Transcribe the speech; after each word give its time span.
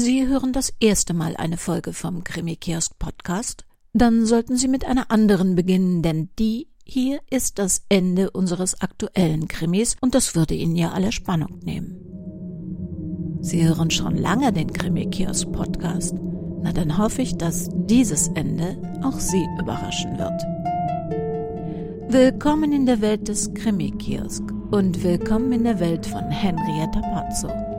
Sie 0.00 0.26
hören 0.26 0.54
das 0.54 0.72
erste 0.80 1.12
Mal 1.12 1.36
eine 1.36 1.58
Folge 1.58 1.92
vom 1.92 2.24
Krimi-Kiosk 2.24 2.98
Podcast? 2.98 3.66
Dann 3.92 4.24
sollten 4.24 4.56
Sie 4.56 4.66
mit 4.66 4.86
einer 4.86 5.10
anderen 5.10 5.56
beginnen, 5.56 6.00
denn 6.02 6.30
die 6.38 6.68
hier 6.86 7.20
ist 7.28 7.58
das 7.58 7.82
Ende 7.90 8.30
unseres 8.30 8.80
aktuellen 8.80 9.46
Krimis 9.46 9.98
und 10.00 10.14
das 10.14 10.34
würde 10.34 10.54
Ihnen 10.54 10.74
ja 10.74 10.92
alle 10.92 11.12
Spannung 11.12 11.58
nehmen. 11.64 11.98
Sie 13.42 13.62
hören 13.62 13.90
schon 13.90 14.16
lange 14.16 14.54
den 14.54 14.72
Krimi-Kiosk 14.72 15.52
Podcast. 15.52 16.14
Na, 16.62 16.72
dann 16.72 16.96
hoffe 16.96 17.20
ich, 17.20 17.36
dass 17.36 17.68
dieses 17.70 18.28
Ende 18.28 18.80
auch 19.04 19.20
Sie 19.20 19.46
überraschen 19.60 20.16
wird. 20.16 20.42
Willkommen 22.10 22.72
in 22.72 22.86
der 22.86 23.02
Welt 23.02 23.28
des 23.28 23.52
Krimi-Kiosk 23.52 24.44
und 24.70 25.04
willkommen 25.04 25.52
in 25.52 25.64
der 25.64 25.78
Welt 25.78 26.06
von 26.06 26.30
Henrietta 26.30 27.02
Pazzo. 27.02 27.69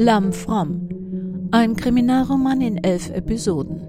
Lamm 0.00 0.32
Fromm. 0.32 0.88
Ein 1.50 1.74
Kriminalroman 1.74 2.60
in 2.60 2.76
elf 2.84 3.10
Episoden. 3.10 3.80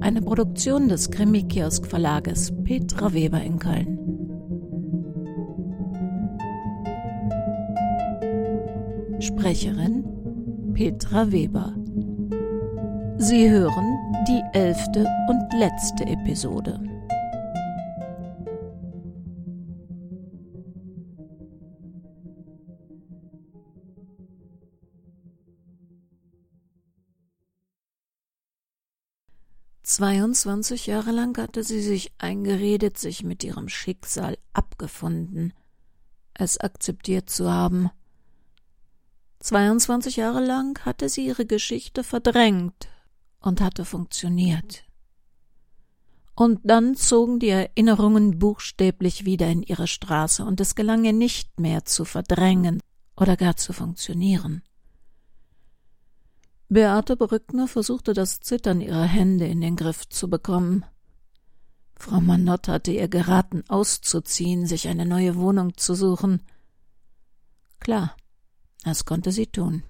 Eine 0.00 0.20
Produktion 0.20 0.88
des 0.88 1.12
Krimi-Kiosk 1.12 1.86
Verlages 1.86 2.52
Petra 2.64 3.12
Weber 3.12 3.40
in 3.40 3.60
Köln. 3.60 4.00
Sprecherin 9.20 10.02
Petra 10.74 11.30
Weber. 11.30 11.76
Sie 13.18 13.48
hören 13.48 13.96
die 14.26 14.42
elfte 14.58 15.06
und 15.28 15.60
letzte 15.60 16.04
Episode. 16.04 16.80
Zweiundzwanzig 29.88 30.86
Jahre 30.86 31.12
lang 31.12 31.34
hatte 31.38 31.64
sie 31.64 31.80
sich 31.80 32.12
eingeredet, 32.18 32.98
sich 32.98 33.24
mit 33.24 33.42
ihrem 33.42 33.70
Schicksal 33.70 34.36
abgefunden, 34.52 35.54
es 36.34 36.58
akzeptiert 36.58 37.30
zu 37.30 37.50
haben. 37.50 37.88
Zweiundzwanzig 39.40 40.16
Jahre 40.16 40.44
lang 40.44 40.78
hatte 40.84 41.08
sie 41.08 41.24
ihre 41.24 41.46
Geschichte 41.46 42.04
verdrängt 42.04 42.90
und 43.40 43.62
hatte 43.62 43.86
funktioniert. 43.86 44.84
Und 46.34 46.60
dann 46.64 46.94
zogen 46.94 47.38
die 47.38 47.48
Erinnerungen 47.48 48.38
buchstäblich 48.38 49.24
wieder 49.24 49.48
in 49.48 49.62
ihre 49.62 49.86
Straße, 49.86 50.44
und 50.44 50.60
es 50.60 50.74
gelang 50.74 51.06
ihr 51.06 51.14
nicht 51.14 51.58
mehr 51.58 51.86
zu 51.86 52.04
verdrängen 52.04 52.82
oder 53.16 53.38
gar 53.38 53.56
zu 53.56 53.72
funktionieren. 53.72 54.62
Beate 56.68 57.16
Brückner 57.16 57.66
versuchte 57.66 58.12
das 58.12 58.40
Zittern 58.40 58.80
ihrer 58.82 59.04
Hände 59.04 59.46
in 59.46 59.60
den 59.62 59.74
Griff 59.74 60.08
zu 60.08 60.28
bekommen. 60.28 60.84
Frau 61.96 62.20
Manott 62.20 62.68
hatte 62.68 62.92
ihr 62.92 63.08
geraten, 63.08 63.64
auszuziehen, 63.68 64.66
sich 64.66 64.86
eine 64.86 65.06
neue 65.06 65.36
Wohnung 65.36 65.76
zu 65.76 65.94
suchen. 65.94 66.42
Klar, 67.80 68.14
das 68.84 69.06
konnte 69.06 69.32
sie 69.32 69.46
tun. 69.46 69.82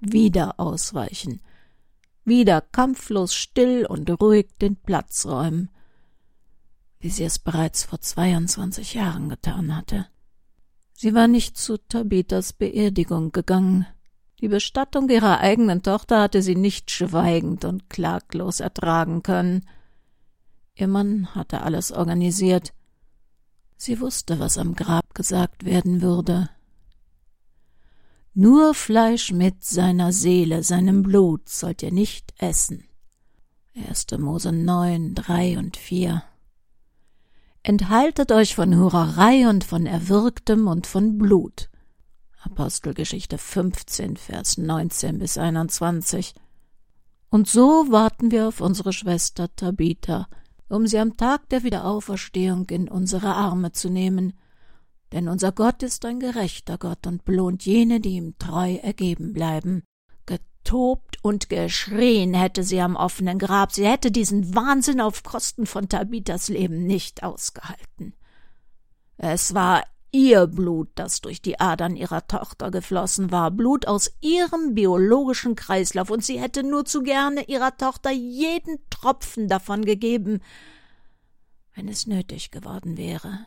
Wieder 0.00 0.60
ausweichen. 0.60 1.40
Wieder 2.24 2.60
kampflos 2.60 3.34
still 3.34 3.84
und 3.84 4.08
ruhig 4.20 4.48
den 4.60 4.76
Platz 4.76 5.26
räumen. 5.26 5.70
Wie 7.00 7.10
sie 7.10 7.24
es 7.24 7.38
bereits 7.38 7.84
vor 7.84 8.00
zweiundzwanzig 8.00 8.94
Jahren 8.94 9.28
getan 9.28 9.76
hatte. 9.76 10.06
Sie 10.92 11.14
war 11.14 11.28
nicht 11.28 11.58
zu 11.58 11.78
Tabitas 11.78 12.52
Beerdigung 12.52 13.32
gegangen. 13.32 13.86
Die 14.40 14.48
Bestattung 14.48 15.08
ihrer 15.08 15.40
eigenen 15.40 15.82
Tochter 15.82 16.20
hatte 16.20 16.42
sie 16.42 16.56
nicht 16.56 16.90
schweigend 16.90 17.64
und 17.64 17.88
klaglos 17.88 18.60
ertragen 18.60 19.22
können. 19.22 19.66
Ihr 20.74 20.88
Mann 20.88 21.34
hatte 21.34 21.62
alles 21.62 21.90
organisiert. 21.90 22.74
Sie 23.78 24.00
wusste, 24.00 24.38
was 24.38 24.58
am 24.58 24.74
Grab 24.74 25.14
gesagt 25.14 25.64
werden 25.64 26.02
würde. 26.02 26.50
Nur 28.34 28.74
Fleisch 28.74 29.32
mit 29.32 29.64
seiner 29.64 30.12
Seele, 30.12 30.62
seinem 30.62 31.02
Blut 31.02 31.48
sollt 31.48 31.82
ihr 31.82 31.92
nicht 31.92 32.34
essen. 32.36 32.84
1. 33.74 34.06
Mose 34.18 34.52
9, 34.52 35.14
3 35.14 35.58
und 35.58 35.78
4. 35.78 36.22
Enthaltet 37.62 38.32
euch 38.32 38.54
von 38.54 38.76
Hurerei 38.76 39.48
und 39.48 39.64
von 39.64 39.86
Erwürgtem 39.86 40.66
und 40.66 40.86
von 40.86 41.16
Blut. 41.16 41.70
Apostelgeschichte 42.46 43.38
15, 43.38 44.16
Vers 44.16 44.56
19 44.56 45.18
bis 45.18 45.36
21. 45.36 46.32
Und 47.28 47.48
so 47.48 47.90
warten 47.90 48.30
wir 48.30 48.46
auf 48.46 48.60
unsere 48.60 48.92
Schwester 48.92 49.54
Tabitha, 49.56 50.28
um 50.68 50.86
sie 50.86 50.98
am 50.98 51.16
Tag 51.16 51.48
der 51.48 51.64
Wiederauferstehung 51.64 52.70
in 52.70 52.88
unsere 52.88 53.34
Arme 53.34 53.72
zu 53.72 53.90
nehmen. 53.90 54.32
Denn 55.10 55.28
unser 55.28 55.50
Gott 55.50 55.82
ist 55.82 56.04
ein 56.04 56.20
gerechter 56.20 56.78
Gott 56.78 57.06
und 57.08 57.24
belohnt 57.24 57.66
jene, 57.66 57.98
die 58.00 58.10
ihm 58.10 58.38
treu 58.38 58.76
ergeben 58.76 59.32
bleiben. 59.32 59.82
Getobt 60.26 61.18
und 61.22 61.48
geschrien 61.48 62.32
hätte 62.32 62.62
sie 62.62 62.80
am 62.80 62.94
offenen 62.94 63.40
Grab, 63.40 63.72
sie 63.72 63.86
hätte 63.86 64.12
diesen 64.12 64.54
Wahnsinn 64.54 65.00
auf 65.00 65.24
Kosten 65.24 65.66
von 65.66 65.88
Tabithas 65.88 66.48
Leben 66.48 66.86
nicht 66.86 67.24
ausgehalten. 67.24 68.14
Es 69.18 69.52
war 69.52 69.82
ihr 70.16 70.46
Blut, 70.46 70.88
das 70.94 71.20
durch 71.20 71.42
die 71.42 71.60
Adern 71.60 71.94
ihrer 71.94 72.26
Tochter 72.26 72.70
geflossen 72.70 73.30
war, 73.30 73.50
Blut 73.50 73.86
aus 73.86 74.10
ihrem 74.22 74.74
biologischen 74.74 75.56
Kreislauf, 75.56 76.08
und 76.08 76.24
sie 76.24 76.40
hätte 76.40 76.62
nur 76.62 76.86
zu 76.86 77.02
gerne 77.02 77.46
ihrer 77.48 77.76
Tochter 77.76 78.10
jeden 78.10 78.78
Tropfen 78.88 79.46
davon 79.46 79.84
gegeben, 79.84 80.40
wenn 81.74 81.86
es 81.86 82.06
nötig 82.06 82.50
geworden 82.50 82.96
wäre. 82.96 83.46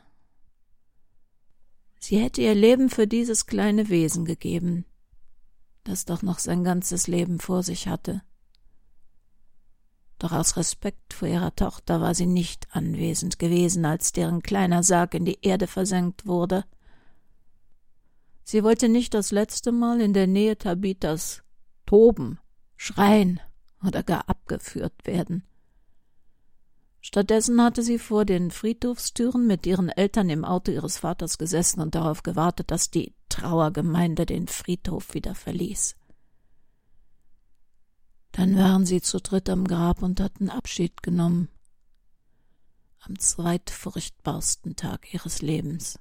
Sie 2.00 2.20
hätte 2.20 2.42
ihr 2.42 2.54
Leben 2.54 2.92
für 2.92 3.08
dieses 3.08 3.48
kleine 3.48 3.90
Wesen 3.90 4.24
gegeben, 4.24 4.86
das 5.84 6.06
doch 6.06 6.22
noch 6.22 6.38
sein 6.38 6.64
ganzes 6.64 7.08
Leben 7.08 7.40
vor 7.40 7.64
sich 7.64 7.88
hatte. 7.88 8.22
Doch 10.20 10.34
aus 10.34 10.58
Respekt 10.58 11.14
vor 11.14 11.30
ihrer 11.30 11.56
Tochter 11.56 12.02
war 12.02 12.14
sie 12.14 12.26
nicht 12.26 12.68
anwesend 12.72 13.40
gewesen, 13.40 13.86
als 13.86 14.12
deren 14.12 14.44
kleiner 14.44 14.84
Sarg 14.84 15.14
in 15.14 15.24
die 15.24 15.40
Erde 15.42 15.66
versenkt 15.66 16.26
wurde. 16.26 16.66
Sie 18.44 18.64
wollte 18.64 18.90
nicht 18.90 19.14
das 19.14 19.32
letzte 19.32 19.72
Mal 19.72 20.02
in 20.02 20.14
der 20.14 20.28
Nähe 20.28 20.58
Tabitas 20.58 21.44
toben, 21.86 22.40
schreien 22.76 23.40
oder 23.86 24.04
gar 24.04 24.28
abgeführt 24.28 24.94
werden. 25.06 25.44
Stattdessen 27.00 27.64
hatte 27.64 27.82
sie 27.82 27.98
vor 27.98 28.26
den 28.26 28.52
Friedhofstüren 28.52 29.48
mit 29.48 29.66
ihren 29.66 29.88
Eltern 29.88 30.30
im 30.30 30.44
Auto 30.44 30.72
ihres 30.72 30.98
Vaters 30.98 31.38
gesessen 31.38 31.80
und 31.80 31.96
darauf 31.96 32.24
gewartet, 32.24 32.72
dass 32.72 32.92
die 32.92 33.16
Trauergemeinde 33.30 34.26
den 34.26 34.48
Friedhof 34.48 35.14
wieder 35.14 35.34
verließ. 35.34 35.96
Dann 38.32 38.58
waren 38.58 38.86
sie 38.86 39.02
zu 39.02 39.20
dritt 39.20 39.50
am 39.50 39.66
Grab 39.66 40.02
und 40.02 40.20
hatten 40.20 40.50
Abschied 40.50 41.04
genommen. 41.04 41.50
Am 43.02 43.18
zweitfurchtbarsten 43.18 44.76
Tag 44.76 45.14
ihres 45.14 45.42
Lebens. 45.42 46.00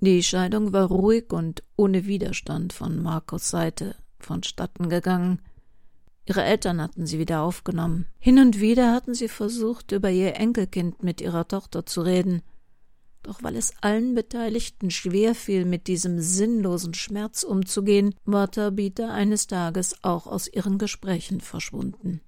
Die 0.00 0.22
Scheidung 0.22 0.72
war 0.72 0.88
ruhig 0.88 1.32
und 1.32 1.62
ohne 1.76 2.06
Widerstand 2.06 2.72
von 2.72 3.02
Marcos 3.02 3.50
Seite 3.50 3.96
vonstatten 4.18 4.88
gegangen. 4.88 5.42
Ihre 6.26 6.42
Eltern 6.42 6.80
hatten 6.80 7.06
sie 7.06 7.18
wieder 7.18 7.42
aufgenommen. 7.42 8.06
Hin 8.18 8.38
und 8.38 8.60
wieder 8.60 8.92
hatten 8.92 9.14
sie 9.14 9.28
versucht, 9.28 9.92
über 9.92 10.10
ihr 10.10 10.36
Enkelkind 10.36 11.02
mit 11.02 11.20
ihrer 11.20 11.48
Tochter 11.48 11.84
zu 11.86 12.02
reden. 12.02 12.42
Doch 13.22 13.42
weil 13.42 13.56
es 13.56 13.74
allen 13.80 14.14
Beteiligten 14.14 14.90
schwer 14.90 15.34
fiel, 15.34 15.64
mit 15.64 15.86
diesem 15.86 16.20
sinnlosen 16.20 16.94
Schmerz 16.94 17.42
umzugehen, 17.42 18.14
war 18.24 18.50
Tabitha 18.50 19.12
eines 19.12 19.46
Tages 19.46 19.96
auch 20.02 20.26
aus 20.26 20.48
ihren 20.48 20.78
Gesprächen 20.78 21.40
verschwunden. 21.40 22.22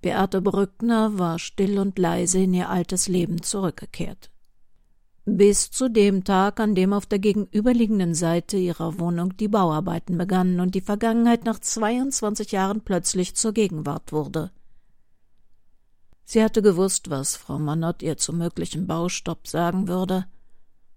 Beate 0.00 0.42
Brückner 0.42 1.18
war 1.18 1.38
still 1.38 1.78
und 1.78 1.98
leise 1.98 2.40
in 2.40 2.54
ihr 2.54 2.68
altes 2.68 3.08
Leben 3.08 3.42
zurückgekehrt. 3.42 4.30
Bis 5.24 5.70
zu 5.70 5.88
dem 5.88 6.24
Tag, 6.24 6.60
an 6.60 6.74
dem 6.74 6.92
auf 6.92 7.06
der 7.06 7.18
gegenüberliegenden 7.18 8.14
Seite 8.14 8.58
ihrer 8.58 8.98
Wohnung 9.00 9.34
die 9.38 9.48
Bauarbeiten 9.48 10.18
begannen 10.18 10.60
und 10.60 10.74
die 10.74 10.82
Vergangenheit 10.82 11.46
nach 11.46 11.58
22 11.58 12.52
Jahren 12.52 12.82
plötzlich 12.82 13.34
zur 13.34 13.54
Gegenwart 13.54 14.12
wurde. 14.12 14.50
Sie 16.24 16.42
hatte 16.42 16.62
gewusst, 16.62 17.10
was 17.10 17.36
Frau 17.36 17.58
Manott 17.58 18.02
ihr 18.02 18.16
zum 18.16 18.38
möglichen 18.38 18.86
Baustopp 18.86 19.46
sagen 19.46 19.88
würde, 19.88 20.26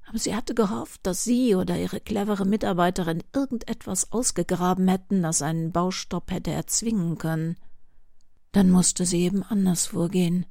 aber 0.08 0.20
sie 0.20 0.36
hatte 0.36 0.56
gehofft, 0.56 1.02
dass 1.04 1.26
sie 1.26 1.54
oder 1.56 1.78
ihre 1.78 2.00
clevere 2.00 2.46
Mitarbeiterin 2.46 3.24
irgendetwas 3.34 4.14
ausgegraben 4.14 4.88
hätten, 4.88 5.22
das 5.22 5.42
einen 5.42 5.74
Baustopp 5.74 6.32
hätte 6.32 6.52
erzwingen 6.52 7.18
können. 7.18 7.58
Dann 8.54 8.72
musste 8.72 9.06
sie 9.06 9.24
eben 9.24 9.44
anders 9.44 9.88
vorgehen. 9.88 10.46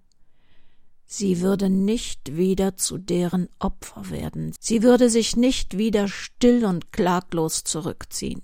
Sie 1.07 1.41
würde 1.41 1.71
nicht 1.71 2.37
wieder 2.37 2.77
zu 2.77 2.99
deren 2.99 3.49
Opfer 3.59 4.11
werden. 4.11 4.53
Sie 4.61 4.83
würde 4.83 5.09
sich 5.09 5.37
nicht 5.37 5.79
wieder 5.79 6.09
still 6.09 6.67
und 6.67 6.93
klaglos 6.93 7.65
zurückziehen. 7.65 8.43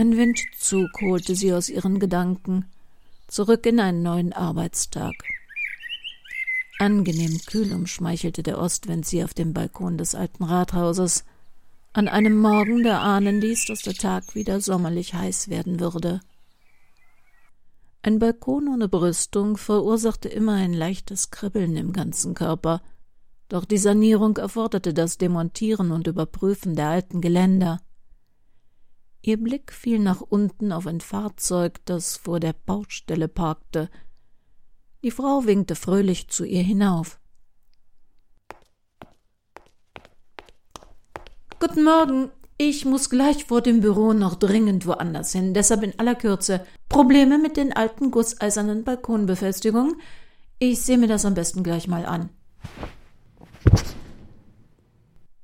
Ein 0.00 0.16
Windzug 0.16 1.02
holte 1.02 1.34
sie 1.34 1.52
aus 1.52 1.68
ihren 1.68 1.98
Gedanken 1.98 2.64
zurück 3.28 3.66
in 3.66 3.78
einen 3.78 4.02
neuen 4.02 4.32
Arbeitstag. 4.32 5.12
Angenehm 6.78 7.38
kühl 7.44 7.70
umschmeichelte 7.74 8.42
der 8.42 8.58
Ostwind 8.58 9.04
sie 9.04 9.22
auf 9.22 9.34
dem 9.34 9.52
Balkon 9.52 9.98
des 9.98 10.14
alten 10.14 10.44
Rathauses, 10.44 11.26
an 11.92 12.08
einem 12.08 12.38
Morgen, 12.38 12.82
der 12.82 13.02
ahnen 13.02 13.42
ließ, 13.42 13.66
dass 13.66 13.82
der 13.82 13.92
Tag 13.92 14.34
wieder 14.34 14.62
sommerlich 14.62 15.12
heiß 15.12 15.50
werden 15.50 15.80
würde. 15.80 16.22
Ein 18.00 18.18
Balkon 18.18 18.68
ohne 18.68 18.88
Brüstung 18.88 19.58
verursachte 19.58 20.30
immer 20.30 20.54
ein 20.54 20.72
leichtes 20.72 21.30
Kribbeln 21.30 21.76
im 21.76 21.92
ganzen 21.92 22.32
Körper, 22.32 22.80
doch 23.50 23.66
die 23.66 23.76
Sanierung 23.76 24.38
erforderte 24.38 24.94
das 24.94 25.18
Demontieren 25.18 25.90
und 25.90 26.06
Überprüfen 26.06 26.74
der 26.74 26.88
alten 26.88 27.20
Geländer. 27.20 27.82
Ihr 29.22 29.36
Blick 29.36 29.72
fiel 29.72 29.98
nach 29.98 30.22
unten 30.22 30.72
auf 30.72 30.86
ein 30.86 31.00
Fahrzeug, 31.00 31.80
das 31.84 32.16
vor 32.16 32.40
der 32.40 32.54
Baustelle 32.54 33.28
parkte. 33.28 33.90
Die 35.02 35.10
Frau 35.10 35.44
winkte 35.44 35.74
fröhlich 35.74 36.28
zu 36.28 36.44
ihr 36.44 36.62
hinauf. 36.62 37.20
Guten 41.58 41.84
Morgen. 41.84 42.30
Ich 42.56 42.84
muss 42.84 43.08
gleich 43.08 43.44
vor 43.44 43.62
dem 43.62 43.80
Büro 43.80 44.12
noch 44.12 44.34
dringend 44.34 44.86
woanders 44.86 45.32
hin, 45.32 45.54
deshalb 45.54 45.82
in 45.82 45.98
aller 45.98 46.14
Kürze. 46.14 46.66
Probleme 46.88 47.38
mit 47.38 47.56
den 47.56 47.74
alten 47.74 48.10
gusseisernen 48.10 48.84
Balkonbefestigungen? 48.84 49.96
Ich 50.58 50.80
sehe 50.80 50.98
mir 50.98 51.08
das 51.08 51.24
am 51.24 51.34
besten 51.34 51.62
gleich 51.62 51.88
mal 51.88 52.04
an. 52.04 52.28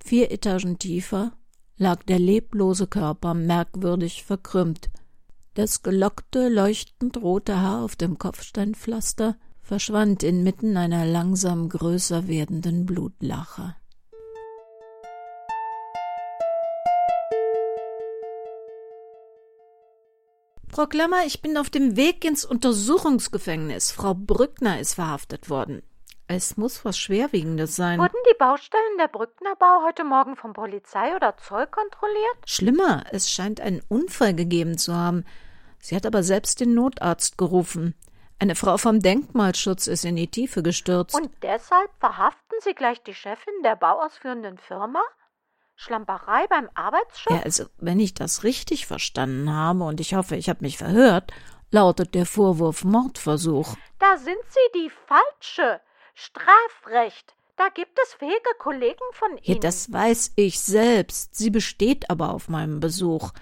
Vier 0.05 0.31
Etagen 0.31 0.79
tiefer 0.79 1.32
lag 1.78 2.02
der 2.05 2.19
leblose 2.19 2.87
Körper 2.87 3.34
merkwürdig 3.34 4.25
verkrümmt. 4.25 4.90
Das 5.55 5.82
gelockte, 5.82 6.49
leuchtend 6.49 7.17
rote 7.19 7.61
Haar 7.61 7.82
auf 7.84 7.96
dem 7.96 8.19
Kopfsteinpflaster 8.19 9.37
verschwand 9.62 10.23
inmitten 10.23 10.76
einer 10.76 11.05
langsam 11.05 11.69
größer 11.69 12.28
werdenden 12.28 12.87
Blutlache. 12.87 13.75
Frau 20.69 20.87
Klammer, 20.87 21.25
ich 21.26 21.40
bin 21.40 21.56
auf 21.56 21.70
dem 21.70 21.96
Weg 21.96 22.22
ins 22.25 22.44
Untersuchungsgefängnis. 22.44 23.93
Frau 23.93 24.12
Brückner 24.14 24.79
ist 24.79 24.94
verhaftet 24.94 25.49
worden. 25.49 25.82
Es 26.28 26.56
muss 26.56 26.84
was 26.84 26.99
Schwerwiegendes 26.99 27.76
sein. 27.76 28.00
Wurden 28.00 28.19
die 28.28 28.37
Baustellen 28.37 28.99
der 28.99 29.06
Brücknerbau 29.06 29.84
heute 29.87 30.02
Morgen 30.02 30.34
von 30.34 30.52
Polizei 30.52 31.14
oder 31.14 31.37
Zoll 31.37 31.69
kontrolliert? 31.69 32.37
Schlimmer, 32.44 33.05
es 33.12 33.31
scheint 33.31 33.61
einen 33.61 33.81
Unfall 33.88 34.34
gegeben 34.34 34.76
zu 34.76 34.94
haben. 34.94 35.25
Sie 35.78 35.94
hat 35.94 36.05
aber 36.05 36.25
selbst 36.25 36.58
den 36.58 36.75
Notarzt 36.75 37.38
gerufen. 37.38 37.94
Eine 38.40 38.56
Frau 38.56 38.76
vom 38.76 39.00
Denkmalschutz 39.00 39.87
ist 39.87 40.05
in 40.05 40.17
die 40.17 40.31
Tiefe 40.31 40.64
gestürzt. 40.64 41.14
Und 41.14 41.31
deshalb 41.43 41.90
verhaften 42.00 42.58
Sie 42.61 42.75
gleich 42.75 43.02
die 43.05 43.14
Chefin 43.14 43.55
der 43.62 43.76
bauausführenden 43.76 44.58
Firma? 44.58 45.00
Schlamperei 45.76 46.46
beim 46.49 46.69
Arbeitsschutz? 46.75 47.32
Ja, 47.32 47.43
also, 47.43 47.67
wenn 47.79 48.00
ich 48.00 48.14
das 48.14 48.43
richtig 48.43 48.87
verstanden 48.87 49.52
habe, 49.52 49.84
und 49.84 50.00
ich 50.00 50.14
hoffe, 50.14 50.34
ich 50.34 50.49
habe 50.49 50.64
mich 50.64 50.76
verhört, 50.76 51.32
lautet 51.70 52.14
der 52.14 52.26
Vorwurf 52.26 52.84
Mordversuch. 52.84 53.76
Da 53.99 54.17
sind 54.17 54.38
Sie 54.49 54.81
die 54.81 54.90
Falsche. 54.90 55.81
Strafrecht. 56.18 57.34
Da 57.56 57.68
gibt 57.68 57.98
es 58.02 58.14
fähige 58.14 58.54
Kollegen 58.58 59.04
von 59.12 59.32
Ihnen. 59.32 59.42
Ja, 59.42 59.54
das 59.56 59.92
weiß 59.92 60.32
ich 60.36 60.60
selbst. 60.60 61.34
Sie 61.36 61.50
besteht 61.50 62.08
aber 62.08 62.30
auf 62.30 62.48
meinem 62.48 62.80
Besuch. 62.80 63.32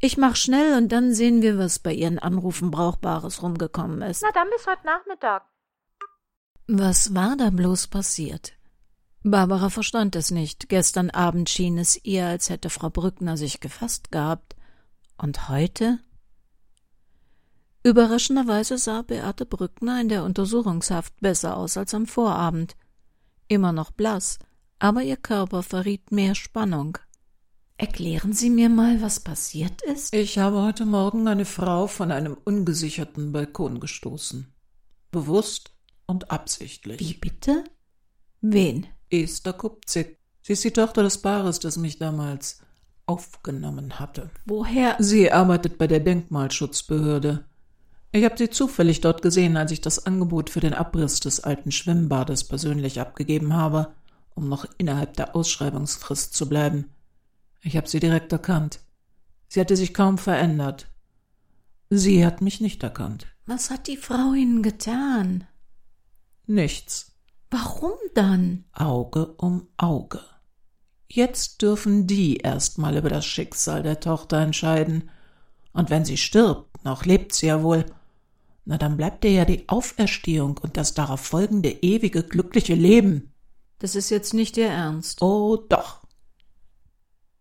Ich 0.00 0.16
mach 0.16 0.36
schnell 0.36 0.76
und 0.76 0.90
dann 0.92 1.14
sehen 1.14 1.42
wir, 1.42 1.58
was 1.58 1.80
bei 1.80 1.92
Ihren 1.92 2.20
Anrufen 2.20 2.70
Brauchbares 2.70 3.42
rumgekommen 3.42 4.02
ist. 4.02 4.22
Na 4.22 4.30
dann 4.32 4.48
bis 4.50 4.66
heute 4.68 4.86
Nachmittag. 4.86 5.46
Was 6.68 7.12
war 7.12 7.36
da 7.36 7.50
bloß 7.50 7.88
passiert? 7.88 8.52
Barbara 9.24 9.68
verstand 9.68 10.14
es 10.14 10.30
nicht. 10.30 10.68
Gestern 10.68 11.10
Abend 11.10 11.50
schien 11.50 11.76
es 11.76 12.04
ihr, 12.04 12.26
als 12.26 12.50
hätte 12.50 12.70
Frau 12.70 12.90
Brückner 12.90 13.36
sich 13.36 13.58
gefasst 13.58 14.12
gehabt. 14.12 14.54
Und 15.18 15.48
heute? 15.48 15.98
Überraschenderweise 17.86 18.78
sah 18.78 19.02
Beate 19.02 19.46
Brückner 19.46 20.00
in 20.00 20.08
der 20.08 20.24
Untersuchungshaft 20.24 21.20
besser 21.20 21.56
aus 21.56 21.76
als 21.76 21.94
am 21.94 22.06
Vorabend. 22.06 22.74
Immer 23.46 23.70
noch 23.70 23.92
blass, 23.92 24.40
aber 24.80 25.04
ihr 25.04 25.16
Körper 25.16 25.62
verriet 25.62 26.10
mehr 26.10 26.34
Spannung. 26.34 26.98
Erklären 27.76 28.32
Sie 28.32 28.50
mir 28.50 28.70
mal, 28.70 29.00
was 29.02 29.20
passiert 29.20 29.82
ist? 29.82 30.12
Ich 30.12 30.36
habe 30.36 30.62
heute 30.62 30.84
Morgen 30.84 31.28
eine 31.28 31.44
Frau 31.44 31.86
von 31.86 32.10
einem 32.10 32.36
ungesicherten 32.42 33.30
Balkon 33.30 33.78
gestoßen. 33.78 34.52
Bewusst 35.12 35.70
und 36.06 36.32
absichtlich. 36.32 36.98
Wie 36.98 37.14
bitte? 37.14 37.62
Wen? 38.40 38.88
Esther 39.10 39.52
Kupzig. 39.52 40.18
Sie 40.42 40.54
ist 40.54 40.64
die 40.64 40.72
Tochter 40.72 41.04
des 41.04 41.22
Paares, 41.22 41.60
das 41.60 41.76
mich 41.76 42.00
damals 42.00 42.62
aufgenommen 43.06 44.00
hatte. 44.00 44.30
Woher? 44.44 44.96
Sie 44.98 45.30
arbeitet 45.30 45.78
bei 45.78 45.86
der 45.86 46.00
Denkmalschutzbehörde. 46.00 47.44
Ich 48.16 48.24
habe 48.24 48.38
sie 48.38 48.48
zufällig 48.48 49.02
dort 49.02 49.20
gesehen, 49.20 49.58
als 49.58 49.72
ich 49.72 49.82
das 49.82 50.06
Angebot 50.06 50.48
für 50.48 50.60
den 50.60 50.72
Abriss 50.72 51.20
des 51.20 51.40
alten 51.40 51.70
Schwimmbades 51.70 52.44
persönlich 52.44 52.98
abgegeben 52.98 53.52
habe, 53.52 53.92
um 54.34 54.48
noch 54.48 54.64
innerhalb 54.78 55.18
der 55.18 55.36
Ausschreibungsfrist 55.36 56.32
zu 56.32 56.48
bleiben. 56.48 56.86
Ich 57.60 57.76
habe 57.76 57.90
sie 57.90 58.00
direkt 58.00 58.32
erkannt. 58.32 58.80
Sie 59.48 59.60
hatte 59.60 59.76
sich 59.76 59.92
kaum 59.92 60.16
verändert. 60.16 60.86
Sie 61.90 62.24
hat 62.24 62.40
mich 62.40 62.62
nicht 62.62 62.82
erkannt. 62.82 63.26
Was 63.44 63.68
hat 63.68 63.86
die 63.86 63.98
Frau 63.98 64.32
Ihnen 64.32 64.62
getan? 64.62 65.44
Nichts. 66.46 67.12
Warum 67.50 67.92
dann? 68.14 68.64
Auge 68.72 69.26
um 69.26 69.68
Auge. 69.76 70.22
Jetzt 71.06 71.60
dürfen 71.60 72.06
die 72.06 72.38
erst 72.38 72.78
mal 72.78 72.96
über 72.96 73.10
das 73.10 73.26
Schicksal 73.26 73.82
der 73.82 74.00
Tochter 74.00 74.38
entscheiden. 74.38 75.10
Und 75.74 75.90
wenn 75.90 76.06
sie 76.06 76.16
stirbt, 76.16 76.82
noch 76.82 77.04
lebt 77.04 77.34
sie 77.34 77.48
ja 77.48 77.62
wohl, 77.62 77.84
na 78.66 78.76
dann 78.76 78.96
bleibt 78.96 79.24
ihr 79.24 79.30
ja 79.30 79.44
die 79.44 79.68
Auferstehung 79.68 80.58
und 80.58 80.76
das 80.76 80.92
darauf 80.92 81.20
folgende 81.20 81.70
ewige 81.70 82.22
glückliche 82.22 82.74
Leben. 82.74 83.32
Das 83.78 83.94
ist 83.94 84.10
jetzt 84.10 84.34
nicht 84.34 84.56
Ihr 84.56 84.68
Ernst. 84.68 85.22
Oh 85.22 85.56
doch. 85.56 86.02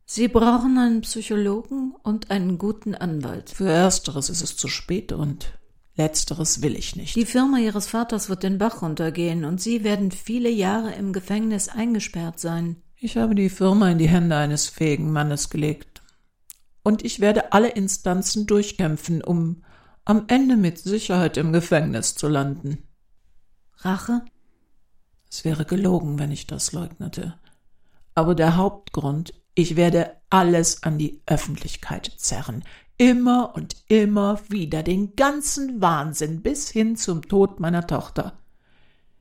Sie 0.06 0.28
brauchen 0.28 0.78
einen 0.78 1.02
Psychologen 1.02 1.96
und 2.04 2.30
einen 2.30 2.60
guten 2.60 2.94
Anwalt. 2.94 3.50
Für 3.50 3.70
ersteres 3.70 4.30
ist 4.30 4.44
es 4.44 4.56
zu 4.56 4.68
spät 4.68 5.12
und 5.12 5.58
Letzteres 5.98 6.62
will 6.62 6.76
ich 6.76 6.96
nicht. 6.96 7.16
Die 7.16 7.26
Firma 7.26 7.58
Ihres 7.58 7.88
Vaters 7.88 8.30
wird 8.30 8.44
den 8.44 8.58
Bach 8.58 8.82
runtergehen 8.82 9.46
und 9.46 9.62
Sie 9.62 9.84
werden 9.84 10.12
viele 10.12 10.50
Jahre 10.50 10.94
im 10.94 11.14
Gefängnis 11.14 11.70
eingesperrt 11.70 12.40
sein. 12.40 12.82
Ich 12.98 13.16
habe 13.16 13.34
die 13.34 13.50
Firma 13.50 13.90
in 13.90 13.98
die 13.98 14.10
Hände 14.10 14.36
eines 14.36 14.68
fähigen 14.68 15.12
Mannes 15.12 15.50
gelegt. 15.50 16.02
Und 16.84 17.04
ich 17.04 17.22
werde 17.22 17.54
alle 17.54 17.70
Instanzen 17.70 18.46
durchkämpfen, 18.46 19.24
um 19.24 19.64
am 20.06 20.26
Ende 20.28 20.56
mit 20.56 20.78
Sicherheit 20.78 21.38
im 21.38 21.52
Gefängnis 21.52 22.16
zu 22.16 22.28
landen. 22.28 22.88
Rache? 23.78 24.22
Es 25.30 25.44
wäre 25.44 25.66
gelogen, 25.66 26.18
wenn 26.20 26.32
ich 26.32 26.48
das 26.48 26.72
leugnete. 26.72 27.36
Aber 28.14 28.36
der 28.36 28.56
Hauptgrund, 28.56 29.34
ich 29.56 29.76
werde 29.76 30.12
alles 30.30 30.84
an 30.84 30.98
die 30.98 31.22
Öffentlichkeit 31.26 32.12
zerren 32.18 32.64
immer 32.98 33.54
und 33.56 33.76
immer 33.88 34.40
wieder 34.50 34.84
den 34.84 35.16
ganzen 35.16 35.82
Wahnsinn 35.82 36.42
bis 36.42 36.70
hin 36.70 36.96
zum 36.96 37.24
Tod 37.24 37.60
meiner 37.60 37.88
Tochter. 37.88 38.40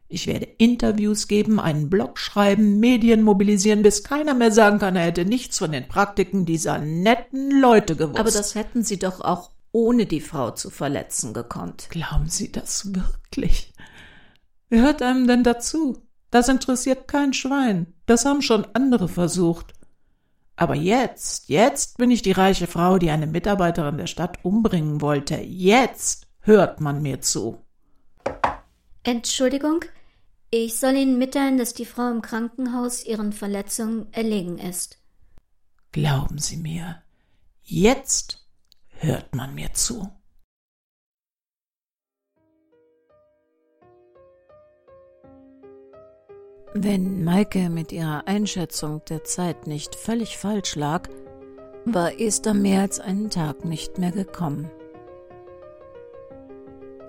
Ich 0.06 0.26
werde 0.26 0.46
Interviews 0.58 1.26
geben, 1.26 1.58
einen 1.58 1.90
Blog 1.90 2.18
schreiben, 2.18 2.78
Medien 2.78 3.22
mobilisieren, 3.22 3.82
bis 3.82 4.04
keiner 4.04 4.34
mehr 4.34 4.52
sagen 4.52 4.78
kann, 4.78 4.94
er 4.94 5.06
hätte 5.06 5.24
nichts 5.24 5.58
von 5.58 5.72
den 5.72 5.88
Praktiken 5.88 6.44
dieser 6.44 6.78
netten 6.78 7.50
Leute 7.60 7.96
gewusst. 7.96 8.20
Aber 8.20 8.30
das 8.30 8.54
hätten 8.54 8.84
Sie 8.84 8.98
doch 8.98 9.20
auch 9.20 9.50
ohne 9.74 10.06
die 10.06 10.20
Frau 10.20 10.52
zu 10.52 10.70
verletzen 10.70 11.34
gekonnt. 11.34 11.88
Glauben 11.90 12.28
Sie 12.28 12.50
das 12.50 12.94
wirklich? 12.94 13.74
Wer 14.68 14.82
hört 14.82 15.02
einem 15.02 15.26
denn 15.26 15.42
dazu? 15.42 16.02
Das 16.30 16.48
interessiert 16.48 17.08
kein 17.08 17.32
Schwein. 17.32 17.92
Das 18.06 18.24
haben 18.24 18.40
schon 18.40 18.66
andere 18.74 19.08
versucht. 19.08 19.74
Aber 20.56 20.74
jetzt, 20.74 21.48
jetzt 21.48 21.98
bin 21.98 22.10
ich 22.10 22.22
die 22.22 22.32
reiche 22.32 22.66
Frau, 22.66 22.98
die 22.98 23.10
eine 23.10 23.26
Mitarbeiterin 23.26 23.98
der 23.98 24.06
Stadt 24.06 24.44
umbringen 24.44 25.00
wollte. 25.00 25.36
Jetzt 25.36 26.28
hört 26.40 26.80
man 26.80 27.02
mir 27.02 27.20
zu. 27.20 27.58
Entschuldigung, 29.02 29.84
ich 30.50 30.78
soll 30.78 30.94
Ihnen 30.94 31.18
mitteilen, 31.18 31.58
dass 31.58 31.74
die 31.74 31.84
Frau 31.84 32.10
im 32.10 32.22
Krankenhaus 32.22 33.04
ihren 33.04 33.32
Verletzungen 33.32 34.06
erlegen 34.12 34.58
ist. 34.58 34.98
Glauben 35.90 36.38
Sie 36.38 36.56
mir, 36.56 37.02
Jetzt 37.66 38.43
hört 39.04 39.34
man 39.34 39.54
mir 39.54 39.72
zu. 39.72 40.08
Wenn 46.76 47.22
Maike 47.22 47.70
mit 47.70 47.92
ihrer 47.92 48.26
Einschätzung 48.26 49.00
der 49.08 49.22
Zeit 49.22 49.68
nicht 49.68 49.94
völlig 49.94 50.38
falsch 50.38 50.74
lag, 50.74 51.08
war 51.84 52.18
Esther 52.18 52.54
mehr 52.54 52.80
als 52.80 52.98
einen 52.98 53.30
Tag 53.30 53.64
nicht 53.64 53.98
mehr 53.98 54.10
gekommen. 54.10 54.70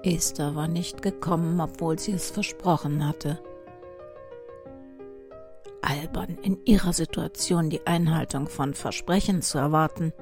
Esther 0.04 0.54
war 0.54 0.68
nicht 0.68 1.02
gekommen, 1.02 1.60
obwohl 1.60 1.98
sie 1.98 2.12
es 2.12 2.30
versprochen 2.30 3.08
hatte. 3.08 3.40
Albern, 5.82 6.38
in 6.44 6.64
ihrer 6.66 6.94
Situation 6.94 7.72
die 7.72 7.88
Einhaltung 7.88 8.48
von 8.48 8.76
Versprechen 8.76 9.42
zu 9.42 9.58
erwarten. 9.58 10.14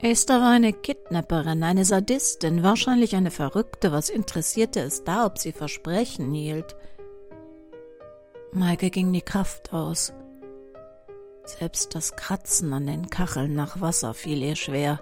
Esther 0.00 0.40
war 0.40 0.50
eine 0.50 0.72
Kidnapperin, 0.72 1.62
eine 1.62 1.84
Sadistin, 1.84 2.62
wahrscheinlich 2.62 3.16
eine 3.16 3.30
Verrückte. 3.30 3.92
Was 3.92 4.10
interessierte 4.10 4.80
es 4.80 5.04
da, 5.04 5.24
ob 5.24 5.38
sie 5.38 5.52
Versprechen 5.52 6.32
hielt? 6.32 6.76
Maike 8.52 8.90
ging 8.90 9.12
die 9.12 9.22
Kraft 9.22 9.72
aus. 9.72 10.12
Selbst 11.44 11.94
das 11.94 12.16
Kratzen 12.16 12.72
an 12.72 12.86
den 12.86 13.10
Kacheln 13.10 13.54
nach 13.54 13.80
Wasser 13.80 14.14
fiel 14.14 14.42
ihr 14.42 14.56
schwer. 14.56 15.00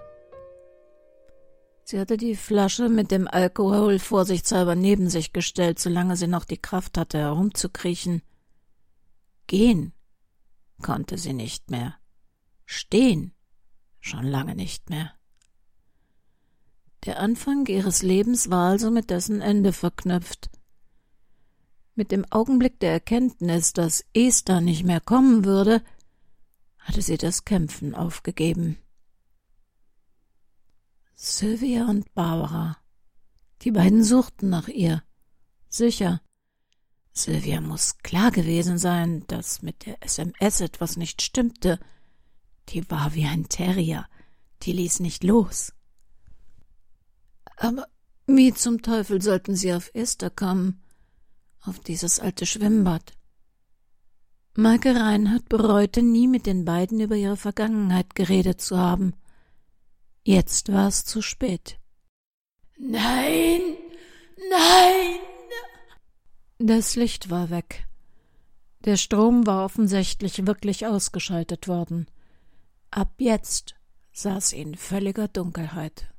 Sie 1.85 1.99
hatte 1.99 2.17
die 2.17 2.35
Flasche 2.35 2.87
mit 2.87 3.11
dem 3.11 3.27
Alkohol 3.27 3.99
vorsichtshalber 3.99 4.75
neben 4.75 5.09
sich 5.09 5.33
gestellt, 5.33 5.79
solange 5.79 6.15
sie 6.15 6.27
noch 6.27 6.45
die 6.45 6.57
Kraft 6.57 6.97
hatte, 6.97 7.19
herumzukriechen. 7.19 8.21
Gehen 9.47 9.93
konnte 10.81 11.17
sie 11.17 11.33
nicht 11.33 11.69
mehr. 11.69 11.95
Stehen 12.65 13.33
schon 14.03 14.25
lange 14.25 14.53
nicht 14.53 14.89
mehr. 14.89 15.13
Der 17.05 17.19
Anfang 17.19 17.65
ihres 17.67 18.01
Lebens 18.01 18.49
war 18.49 18.69
also 18.69 18.91
mit 18.91 19.09
dessen 19.09 19.41
Ende 19.41 19.73
verknüpft. 19.73 20.49
Mit 21.95 22.11
dem 22.11 22.25
Augenblick 22.29 22.79
der 22.79 22.91
Erkenntnis, 22.91 23.73
dass 23.73 24.05
Esther 24.13 24.61
nicht 24.61 24.83
mehr 24.83 24.99
kommen 24.99 25.45
würde, 25.45 25.83
hatte 26.79 27.01
sie 27.01 27.17
das 27.17 27.45
Kämpfen 27.45 27.95
aufgegeben. 27.95 28.77
Sylvia 31.15 31.85
und 31.85 32.13
Barbara. 32.13 32.77
Die 33.61 33.71
beiden 33.71 34.03
suchten 34.03 34.49
nach 34.49 34.67
ihr. 34.67 35.03
Sicher. 35.69 36.21
Sylvia 37.13 37.61
muss 37.61 37.99
klar 37.99 38.31
gewesen 38.31 38.77
sein, 38.77 39.25
dass 39.27 39.61
mit 39.61 39.85
der 39.85 40.03
SMS 40.03 40.59
etwas 40.59 40.97
nicht 40.97 41.21
stimmte. 41.21 41.79
Die 42.69 42.89
war 42.89 43.13
wie 43.13 43.25
ein 43.25 43.49
Terrier. 43.49 44.07
Die 44.63 44.73
ließ 44.73 44.99
nicht 44.99 45.23
los. 45.23 45.73
Aber 47.57 47.87
wie 48.25 48.53
zum 48.53 48.81
Teufel 48.81 49.21
sollten 49.21 49.55
sie 49.55 49.73
auf 49.73 49.91
Esther 49.93 50.29
kommen? 50.29 50.83
auf 51.63 51.79
dieses 51.79 52.19
alte 52.19 52.45
Schwimmbad. 52.45 53.13
Maike 54.55 54.95
Reinhardt 54.95 55.49
bereute 55.49 56.03
nie 56.03 56.27
mit 56.27 56.45
den 56.45 56.65
beiden 56.65 56.99
über 56.99 57.15
ihre 57.15 57.37
Vergangenheit 57.37 58.15
geredet 58.15 58.61
zu 58.61 58.77
haben. 58.77 59.13
Jetzt 60.23 60.71
war 60.71 60.87
es 60.87 61.05
zu 61.05 61.21
spät. 61.21 61.79
Nein, 62.77 63.61
nein. 64.49 65.19
Das 66.59 66.95
Licht 66.95 67.29
war 67.29 67.49
weg. 67.49 67.87
Der 68.85 68.97
Strom 68.97 69.47
war 69.47 69.65
offensichtlich 69.65 70.45
wirklich 70.45 70.85
ausgeschaltet 70.85 71.67
worden. 71.67 72.07
Ab 72.95 73.15
jetzt 73.17 73.73
saß 74.11 74.49
sie 74.49 74.61
in 74.61 74.75
völliger 74.75 75.27
Dunkelheit. 75.27 76.13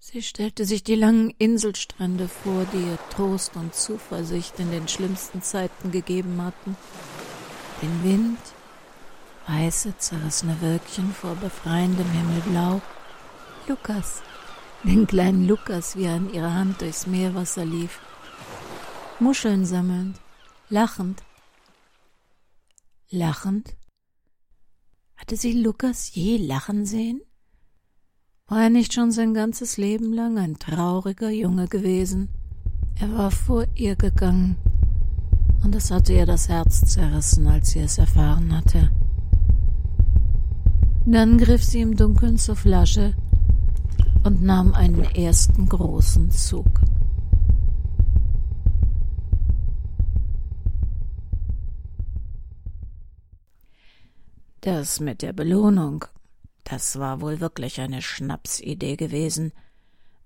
Sie 0.00 0.22
stellte 0.22 0.64
sich 0.64 0.82
die 0.82 0.96
langen 0.96 1.30
Inselstrände 1.30 2.26
vor, 2.26 2.66
die 2.72 2.78
ihr 2.78 2.98
Trost 3.10 3.54
und 3.54 3.76
Zuversicht 3.76 4.58
in 4.58 4.72
den 4.72 4.88
schlimmsten 4.88 5.40
Zeiten 5.40 5.92
gegeben 5.92 6.42
hatten. 6.42 6.76
Den 7.80 8.02
Wind, 8.02 8.40
weiße, 9.46 9.96
zerrissene 9.96 10.60
Wölkchen 10.60 11.12
vor 11.12 11.36
befreiendem 11.36 12.10
Himmelblau, 12.10 12.82
Lukas, 13.68 14.20
den 14.82 15.06
kleinen 15.06 15.46
Lukas, 15.46 15.94
wie 15.94 16.06
er 16.06 16.14
an 16.14 16.34
ihrer 16.34 16.54
Hand 16.54 16.80
durchs 16.80 17.06
Meerwasser 17.06 17.64
lief, 17.64 18.00
Muscheln 19.20 19.64
sammelnd, 19.64 20.20
lachend. 20.68 21.22
Lachend? 23.10 23.76
Hatte 25.24 25.38
sie 25.38 25.52
Lukas 25.52 26.14
je 26.14 26.36
lachen 26.36 26.84
sehen? 26.84 27.22
War 28.46 28.64
er 28.64 28.68
nicht 28.68 28.92
schon 28.92 29.10
sein 29.10 29.32
ganzes 29.32 29.78
Leben 29.78 30.12
lang 30.12 30.36
ein 30.36 30.58
trauriger 30.58 31.30
Junge 31.30 31.66
gewesen? 31.66 32.28
Er 32.96 33.10
war 33.10 33.30
vor 33.30 33.64
ihr 33.74 33.96
gegangen, 33.96 34.58
und 35.62 35.74
es 35.74 35.90
hatte 35.90 36.12
ihr 36.12 36.26
das 36.26 36.50
Herz 36.50 36.82
zerrissen, 36.92 37.46
als 37.46 37.70
sie 37.70 37.78
es 37.78 37.96
erfahren 37.96 38.54
hatte. 38.54 38.90
Dann 41.06 41.38
griff 41.38 41.64
sie 41.64 41.80
im 41.80 41.96
Dunkeln 41.96 42.36
zur 42.36 42.56
Flasche 42.56 43.14
und 44.24 44.42
nahm 44.42 44.74
einen 44.74 45.04
ersten 45.04 45.66
großen 45.66 46.30
Zug. 46.32 46.82
Das 54.64 54.98
mit 54.98 55.22
der 55.22 55.32
Belohnung 55.32 56.06
das 56.64 56.98
war 56.98 57.20
wohl 57.20 57.40
wirklich 57.40 57.80
eine 57.80 58.00
Schnapsidee 58.00 58.96
gewesen. 58.96 59.52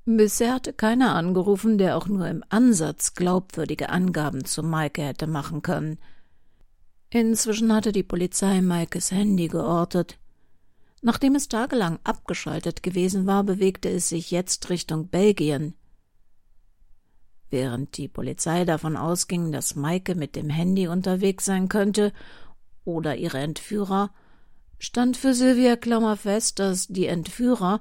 Bisher 0.07 0.55
hatte 0.55 0.73
keiner 0.73 1.15
angerufen, 1.15 1.77
der 1.77 1.97
auch 1.97 2.07
nur 2.07 2.27
im 2.29 2.43
Ansatz 2.49 3.15
glaubwürdige 3.15 3.91
Angaben 3.91 4.45
zu 4.45 4.63
Maike 4.63 5.03
hätte 5.03 5.27
machen 5.27 5.61
können. 5.61 5.99
Inzwischen 7.11 7.73
hatte 7.75 7.93
die 7.93 8.03
Polizei 8.05 8.63
Maikes 8.63 9.11
Handy 9.11 9.49
geortet. 9.49 10.19
Nachdem 11.03 11.35
es 11.35 11.49
tagelang 11.49 11.99
abgeschaltet 12.05 12.83
gewesen 12.83 13.27
war, 13.27 13.45
bewegte 13.45 13.89
es 13.89 14.09
sich 14.09 14.31
jetzt 14.31 14.71
Richtung 14.71 15.09
Belgien. 15.09 15.75
Während 17.51 17.97
die 17.97 18.09
Polizei 18.09 18.65
davon 18.65 18.97
ausging, 18.97 19.53
dass 19.53 19.75
Maike 19.75 20.15
mit 20.15 20.37
dem 20.37 20.51
Handy 20.51 20.89
unterwegs 20.89 21.45
sein 21.45 21.69
könnte 21.69 22.13
oder 22.85 23.17
ihre 23.17 23.39
Entführer, 23.39 24.11
stand 24.79 25.17
für 25.17 25.35
Sylvia 25.35 25.77
Klammer 25.77 26.17
fest, 26.17 26.59
dass 26.59 26.87
die 26.87 27.07
Entführer 27.07 27.81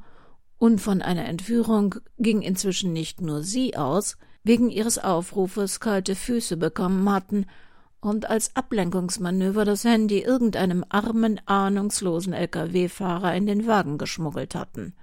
und 0.57 0.79
von 0.79 1.01
einer 1.01 1.25
Entführung 1.25 1.95
ging 2.17 2.41
inzwischen 2.41 2.93
nicht 2.93 3.21
nur 3.21 3.43
sie 3.43 3.77
aus, 3.77 4.17
wegen 4.43 4.69
ihres 4.69 4.97
Aufrufes 4.97 5.79
kalte 5.79 6.15
Füße 6.15 6.57
bekommen 6.57 7.09
hatten 7.11 7.45
und 7.99 8.29
als 8.29 8.55
Ablenkungsmanöver 8.55 9.65
das 9.65 9.83
Handy 9.83 10.21
irgendeinem 10.21 10.85
armen, 10.89 11.41
ahnungslosen 11.45 12.33
Lkw-Fahrer 12.33 13.35
in 13.35 13.45
den 13.45 13.67
Wagen 13.67 13.97
geschmuggelt 13.97 14.55
hatten. 14.55 14.95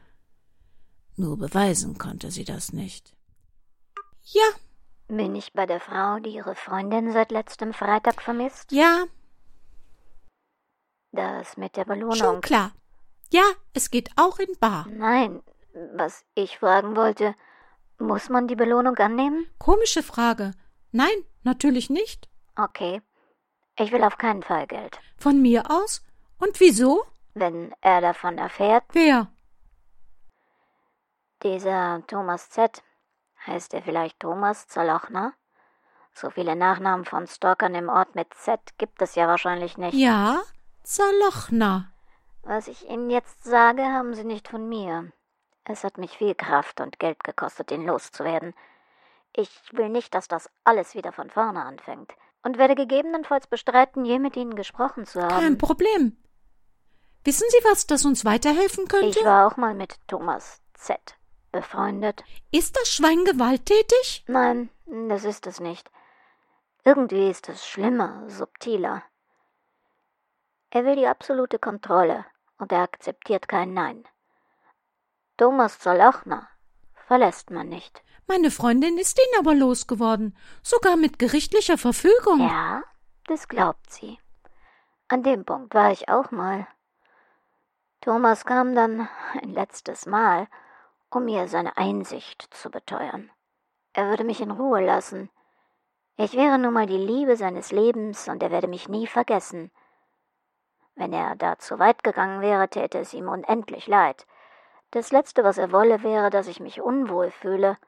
Nur 1.16 1.36
beweisen 1.36 1.98
konnte 1.98 2.30
sie 2.30 2.44
das 2.44 2.72
nicht. 2.72 3.14
Ja. 4.22 4.42
Bin 5.08 5.34
ich 5.36 5.52
bei 5.52 5.66
der 5.66 5.80
Frau, 5.80 6.18
die 6.18 6.30
ihre 6.30 6.54
Freundin 6.54 7.12
seit 7.12 7.30
letztem 7.30 7.74
Freitag 7.74 8.22
vermisst? 8.22 8.72
Ja, 8.72 9.04
das 11.14 11.56
mit 11.56 11.76
der 11.76 11.84
Belohnung. 11.84 12.16
Schon 12.16 12.40
klar. 12.40 12.72
Ja, 13.30 13.44
es 13.72 13.90
geht 13.90 14.10
auch 14.16 14.38
in 14.38 14.56
Bar. 14.60 14.86
Nein, 14.90 15.42
was 15.94 16.24
ich 16.34 16.58
fragen 16.58 16.96
wollte, 16.96 17.34
muss 17.98 18.28
man 18.28 18.48
die 18.48 18.56
Belohnung 18.56 18.96
annehmen? 18.96 19.46
Komische 19.58 20.02
Frage. 20.02 20.52
Nein, 20.92 21.24
natürlich 21.42 21.90
nicht. 21.90 22.28
Okay. 22.56 23.02
Ich 23.76 23.90
will 23.90 24.04
auf 24.04 24.18
keinen 24.18 24.42
Fall 24.42 24.66
Geld. 24.66 25.00
Von 25.16 25.42
mir 25.42 25.70
aus? 25.70 26.02
Und 26.38 26.60
wieso? 26.60 27.04
Wenn 27.34 27.74
er 27.80 28.00
davon 28.00 28.38
erfährt. 28.38 28.84
Wer? 28.92 29.28
Dieser 31.42 32.02
Thomas 32.06 32.50
Z. 32.50 32.82
Heißt 33.46 33.74
er 33.74 33.82
vielleicht 33.82 34.20
Thomas 34.20 34.68
Zerlochner? 34.68 35.34
So 36.14 36.30
viele 36.30 36.54
Nachnamen 36.54 37.04
von 37.04 37.26
Stalkern 37.26 37.74
im 37.74 37.88
Ort 37.88 38.14
mit 38.14 38.32
Z 38.34 38.60
gibt 38.78 39.02
es 39.02 39.16
ja 39.16 39.26
wahrscheinlich 39.26 39.76
nicht. 39.76 39.94
Ja, 39.94 40.40
Zalochna. 40.84 41.90
Was 42.42 42.68
ich 42.68 42.88
Ihnen 42.90 43.08
jetzt 43.10 43.42
sage, 43.42 43.82
haben 43.82 44.14
Sie 44.14 44.24
nicht 44.24 44.48
von 44.48 44.68
mir. 44.68 45.10
Es 45.64 45.82
hat 45.82 45.96
mich 45.96 46.18
viel 46.18 46.34
Kraft 46.34 46.80
und 46.80 46.98
Geld 46.98 47.24
gekostet, 47.24 47.70
ihn 47.70 47.86
loszuwerden. 47.86 48.54
Ich 49.32 49.50
will 49.72 49.88
nicht, 49.88 50.14
dass 50.14 50.28
das 50.28 50.50
alles 50.62 50.94
wieder 50.94 51.10
von 51.10 51.30
vorne 51.30 51.64
anfängt 51.64 52.12
und 52.42 52.58
werde 52.58 52.74
gegebenenfalls 52.74 53.46
bestreiten, 53.46 54.04
je 54.04 54.18
mit 54.18 54.36
Ihnen 54.36 54.54
gesprochen 54.54 55.06
zu 55.06 55.22
haben. 55.22 55.30
Kein 55.30 55.58
Problem. 55.58 56.18
Wissen 57.24 57.46
Sie 57.48 57.64
was, 57.64 57.86
das 57.86 58.04
uns 58.04 58.26
weiterhelfen 58.26 58.86
könnte? 58.86 59.18
Ich 59.18 59.24
war 59.24 59.46
auch 59.46 59.56
mal 59.56 59.74
mit 59.74 59.96
Thomas 60.06 60.60
Z. 60.74 61.16
befreundet. 61.50 62.22
Ist 62.52 62.76
das 62.76 62.90
Schwein 62.90 63.24
gewalttätig? 63.24 64.24
Nein, 64.26 64.68
das 65.08 65.24
ist 65.24 65.46
es 65.46 65.60
nicht. 65.60 65.90
Irgendwie 66.84 67.30
ist 67.30 67.48
es 67.48 67.66
schlimmer, 67.66 68.28
subtiler. 68.28 69.02
Er 70.74 70.84
will 70.84 70.96
die 70.96 71.06
absolute 71.06 71.60
Kontrolle 71.60 72.24
und 72.58 72.72
er 72.72 72.80
akzeptiert 72.80 73.46
kein 73.46 73.74
Nein. 73.74 74.02
Thomas 75.36 75.78
Zalachner 75.78 76.48
verlässt 77.06 77.52
man 77.52 77.68
nicht. 77.68 78.02
Meine 78.26 78.50
Freundin 78.50 78.98
ist 78.98 79.20
ihn 79.20 79.38
aber 79.38 79.54
losgeworden, 79.54 80.36
sogar 80.64 80.96
mit 80.96 81.20
gerichtlicher 81.20 81.78
Verfügung. 81.78 82.40
Ja, 82.40 82.82
das 83.28 83.46
glaubt 83.46 83.88
sie. 83.92 84.18
An 85.06 85.22
dem 85.22 85.44
Punkt 85.44 85.74
war 85.74 85.92
ich 85.92 86.08
auch 86.08 86.32
mal. 86.32 86.66
Thomas 88.00 88.44
kam 88.44 88.74
dann 88.74 89.08
ein 89.40 89.50
letztes 89.50 90.06
Mal, 90.06 90.48
um 91.08 91.26
mir 91.26 91.46
seine 91.46 91.76
Einsicht 91.76 92.52
zu 92.52 92.68
beteuern. 92.68 93.30
Er 93.92 94.08
würde 94.08 94.24
mich 94.24 94.40
in 94.40 94.50
Ruhe 94.50 94.84
lassen. 94.84 95.30
Ich 96.16 96.32
wäre 96.32 96.58
nun 96.58 96.72
mal 96.72 96.86
die 96.86 96.96
Liebe 96.96 97.36
seines 97.36 97.70
Lebens 97.70 98.26
und 98.26 98.42
er 98.42 98.50
werde 98.50 98.66
mich 98.66 98.88
nie 98.88 99.06
vergessen. 99.06 99.70
Wenn 100.96 101.12
er 101.12 101.34
da 101.36 101.58
zu 101.58 101.78
weit 101.78 102.04
gegangen 102.04 102.40
wäre, 102.40 102.68
täte 102.68 102.98
es 102.98 103.14
ihm 103.14 103.28
unendlich 103.28 103.86
leid. 103.86 104.26
Das 104.90 105.10
Letzte, 105.10 105.42
was 105.42 105.58
er 105.58 105.72
wolle, 105.72 106.02
wäre, 106.02 106.30
dass 106.30 106.46
ich 106.46 106.60
mich 106.60 106.80
unwohl 106.80 107.30
fühle. 107.30 107.78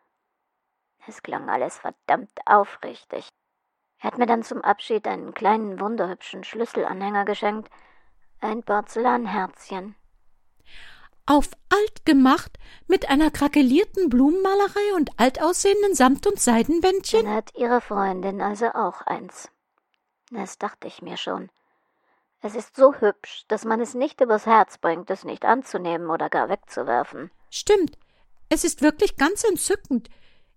Es 1.07 1.23
klang 1.23 1.49
alles 1.49 1.79
verdammt 1.79 2.33
aufrichtig. 2.47 3.29
Er 3.99 4.11
hat 4.11 4.19
mir 4.19 4.27
dann 4.27 4.43
zum 4.43 4.63
Abschied 4.63 5.07
einen 5.07 5.33
kleinen, 5.33 5.79
wunderhübschen 5.81 6.43
Schlüsselanhänger 6.43 7.25
geschenkt, 7.25 7.71
ein 8.41 8.63
Porzellanherzchen. 8.63 9.95
Auf 11.27 11.51
alt 11.71 12.05
gemacht, 12.05 12.59
mit 12.87 13.09
einer 13.09 13.31
krakelierten 13.31 14.09
Blumenmalerei 14.09 14.95
und 14.97 15.11
alt 15.19 15.43
aussehenden 15.43 15.95
Samt- 15.95 16.27
und 16.27 16.41
Seidenbändchen? 16.41 17.25
Dann 17.25 17.35
hat 17.35 17.55
ihre 17.57 17.81
Freundin 17.81 18.41
also 18.41 18.67
auch 18.67 19.01
eins. 19.03 19.51
Das 20.31 20.59
dachte 20.59 20.87
ich 20.87 21.03
mir 21.03 21.17
schon. 21.17 21.51
Es 22.47 22.55
ist 22.55 22.77
so 22.77 22.95
hübsch, 22.95 23.45
dass 23.49 23.65
man 23.65 23.81
es 23.81 23.95
nicht 23.95 24.21
übers 24.21 24.47
Herz 24.47 24.79
bringt, 24.79 25.11
es 25.11 25.25
nicht 25.25 25.45
anzunehmen 25.45 26.11
oder 26.11 26.29
gar 26.29 26.49
wegzuwerfen. 26.49 27.33
Stimmt. 27.51 27.99
Es 28.49 28.63
ist 28.63 28.83
wirklich 28.83 29.17
ganz 29.17 29.43
entzückend. 29.43 30.09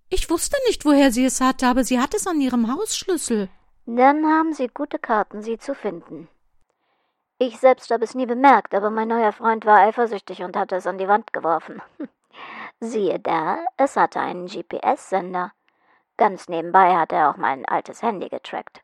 Ich 0.07 0.29
wusste 0.29 0.55
nicht, 0.67 0.85
woher 0.85 1.11
sie 1.11 1.25
es 1.25 1.41
hatte, 1.41 1.65
aber 1.65 1.83
sie 1.83 1.99
hat 1.99 2.13
es 2.13 2.27
an 2.27 2.39
ihrem 2.41 2.71
Hausschlüssel. 2.71 3.49
Dann 3.87 4.23
haben 4.27 4.53
sie 4.53 4.67
gute 4.67 4.99
Karten, 4.99 5.41
sie 5.41 5.57
zu 5.57 5.73
finden. 5.73 6.29
Ich 7.39 7.57
selbst 7.57 7.89
habe 7.89 8.03
es 8.03 8.13
nie 8.13 8.27
bemerkt, 8.27 8.75
aber 8.75 8.91
mein 8.91 9.07
neuer 9.07 9.31
Freund 9.31 9.65
war 9.65 9.79
eifersüchtig 9.79 10.43
und 10.43 10.55
hatte 10.55 10.75
es 10.75 10.85
an 10.85 10.99
die 10.99 11.07
Wand 11.07 11.33
geworfen. 11.33 11.81
Siehe 12.79 13.19
da, 13.19 13.65
es 13.77 13.95
hatte 13.95 14.19
einen 14.19 14.45
GPS-Sender. 14.45 15.53
Ganz 16.17 16.49
nebenbei 16.49 16.95
hat 16.95 17.11
er 17.11 17.31
auch 17.31 17.37
mein 17.37 17.65
altes 17.65 18.03
Handy 18.03 18.29
getrackt. 18.29 18.83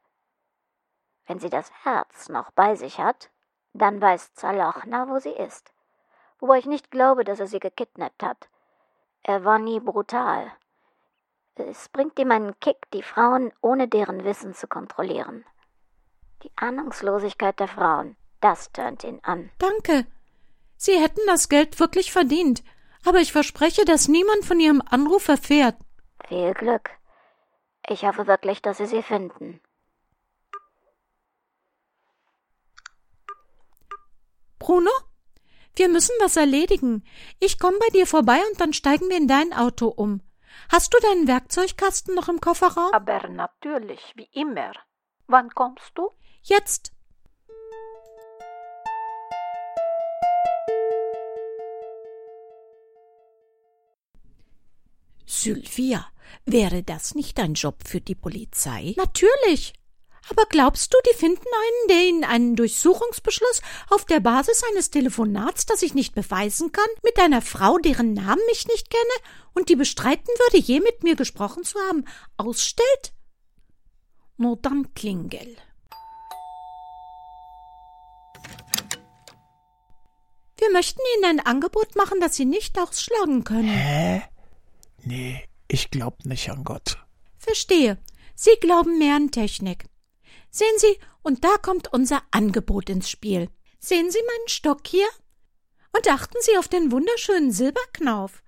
Wenn 1.28 1.40
sie 1.40 1.50
das 1.50 1.72
Herz 1.84 2.30
noch 2.30 2.52
bei 2.52 2.76
sich 2.76 3.00
hat, 3.00 3.30
dann 3.74 4.02
weiß 4.02 4.34
Zalochna, 4.34 5.10
wo 5.10 5.20
sie 5.20 5.32
ist. 5.32 5.72
Wobei 6.40 6.60
ich 6.60 6.66
nicht 6.66 6.92
glaube, 6.92 7.24
dass 7.24 7.40
er 7.40 7.48
sie 7.48 7.60
gekidnappt 7.60 8.24
hat. 8.24 8.50
Er 9.24 9.44
war 9.44 9.58
nie 9.58 9.80
brutal. 9.80 10.52
Es 11.56 11.90
bringt 11.90 12.20
ihm 12.20 12.32
einen 12.32 12.60
Kick, 12.60 12.78
die 12.92 13.02
Frauen 13.02 13.52
ohne 13.62 13.88
deren 13.88 14.24
Wissen 14.24 14.54
zu 14.54 14.68
kontrollieren. 14.68 15.46
Die 16.44 16.52
Ahnungslosigkeit 16.58 17.60
der 17.60 17.68
Frauen, 17.68 18.18
das 18.42 18.72
tönt 18.72 19.04
ihn 19.04 19.20
an. 19.24 19.50
Danke. 19.58 20.06
Sie 20.78 21.00
hätten 21.00 21.22
das 21.28 21.50
Geld 21.50 21.80
wirklich 21.80 22.12
verdient, 22.12 22.64
aber 23.06 23.20
ich 23.20 23.32
verspreche, 23.32 23.86
dass 23.86 24.08
niemand 24.08 24.46
von 24.46 24.60
Ihrem 24.60 24.82
Anruf 24.82 25.28
erfährt. 25.28 25.76
Viel 26.28 26.54
Glück. 26.54 26.92
Ich 27.88 28.04
hoffe 28.06 28.28
wirklich, 28.28 28.62
dass 28.62 28.78
Sie 28.78 28.86
sie 28.86 29.02
finden. 29.02 29.62
Bruno? 34.66 34.90
Wir 35.76 35.90
müssen 35.90 36.16
was 36.20 36.38
erledigen. 36.38 37.04
Ich 37.40 37.60
komme 37.60 37.78
bei 37.78 37.90
dir 37.94 38.08
vorbei 38.08 38.40
und 38.50 38.60
dann 38.60 38.74
steigen 38.74 39.10
wir 39.10 39.18
in 39.18 39.28
dein 39.28 39.54
Auto 39.54 39.90
um. 39.90 40.22
Hast 40.70 40.92
du 40.92 40.98
deinen 41.02 41.28
Werkzeugkasten 41.28 42.16
noch 42.16 42.30
im 42.30 42.42
Kofferraum? 42.42 42.92
Aber 42.92 43.28
natürlich, 43.30 44.02
wie 44.16 44.28
immer. 44.32 44.72
Wann 45.28 45.52
kommst 45.52 45.92
du? 45.94 46.10
Jetzt. 46.42 46.94
Sylvia, 55.28 56.08
wäre 56.48 56.82
das 56.82 57.14
nicht 57.14 57.40
ein 57.40 57.54
Job 57.54 57.88
für 57.88 58.02
die 58.02 58.16
Polizei? 58.16 58.96
Natürlich. 58.98 59.76
Aber 60.30 60.46
glaubst 60.50 60.94
du, 60.94 60.98
die 61.10 61.16
finden 61.16 61.46
einen, 61.46 61.88
der 61.90 62.06
ihnen 62.08 62.24
einen 62.24 62.56
Durchsuchungsbeschluss 62.56 63.62
auf 63.90 64.06
der 64.06 64.20
Basis 64.20 64.64
eines 64.72 64.90
Telefonats, 64.90 65.66
das 65.66 65.84
ich 65.84 65.94
nicht 65.94 66.16
beweisen 66.16 66.72
kann, 66.72 66.90
mit 67.04 67.20
einer 67.20 67.42
Frau, 67.42 67.78
deren 67.78 68.14
Namen 68.14 68.42
ich 68.52 68.68
nicht 68.68 68.90
kenne 68.90 69.04
und 69.54 69.70
die 69.70 69.76
bestreiten 69.76 70.28
würde, 70.40 70.58
je 70.58 70.80
mit 70.80 71.04
mir 71.04 71.16
gesprochen 71.16 71.64
zu 71.64 71.78
haben, 71.88 72.06
ausstellt? 72.38 73.14
Nur 74.38 74.58
dann 74.58 74.94
klingel. 74.96 75.56
Wir 80.58 80.72
möchten 80.72 81.02
Ihnen 81.16 81.40
ein 81.40 81.46
Angebot 81.46 81.96
machen, 81.96 82.20
das 82.20 82.36
Sie 82.36 82.46
nicht 82.46 82.80
ausschlagen 82.80 83.44
können. 83.44 83.70
Hä? 83.70 84.24
Nee, 85.04 85.48
ich 85.68 85.92
glaub 85.92 86.26
nicht 86.26 86.50
an 86.50 86.64
Gott. 86.64 86.98
Verstehe. 87.38 88.00
Sie 88.34 88.56
glauben 88.60 88.98
mehr 88.98 89.16
an 89.16 89.32
Technik. 89.32 89.86
Sehen 90.56 90.78
Sie, 90.78 90.98
und 91.22 91.44
da 91.44 91.58
kommt 91.58 91.92
unser 91.92 92.24
Angebot 92.32 92.90
ins 92.90 93.10
Spiel. 93.10 93.50
Sehen 93.78 94.10
Sie 94.10 94.20
meinen 94.20 94.48
Stock 94.48 94.88
hier? 94.88 95.08
Und 95.92 96.08
achten 96.08 96.38
Sie 96.40 96.58
auf 96.58 96.70
den 96.70 96.94
wunderschönen 96.94 97.52
Silberknauf. 97.52 98.42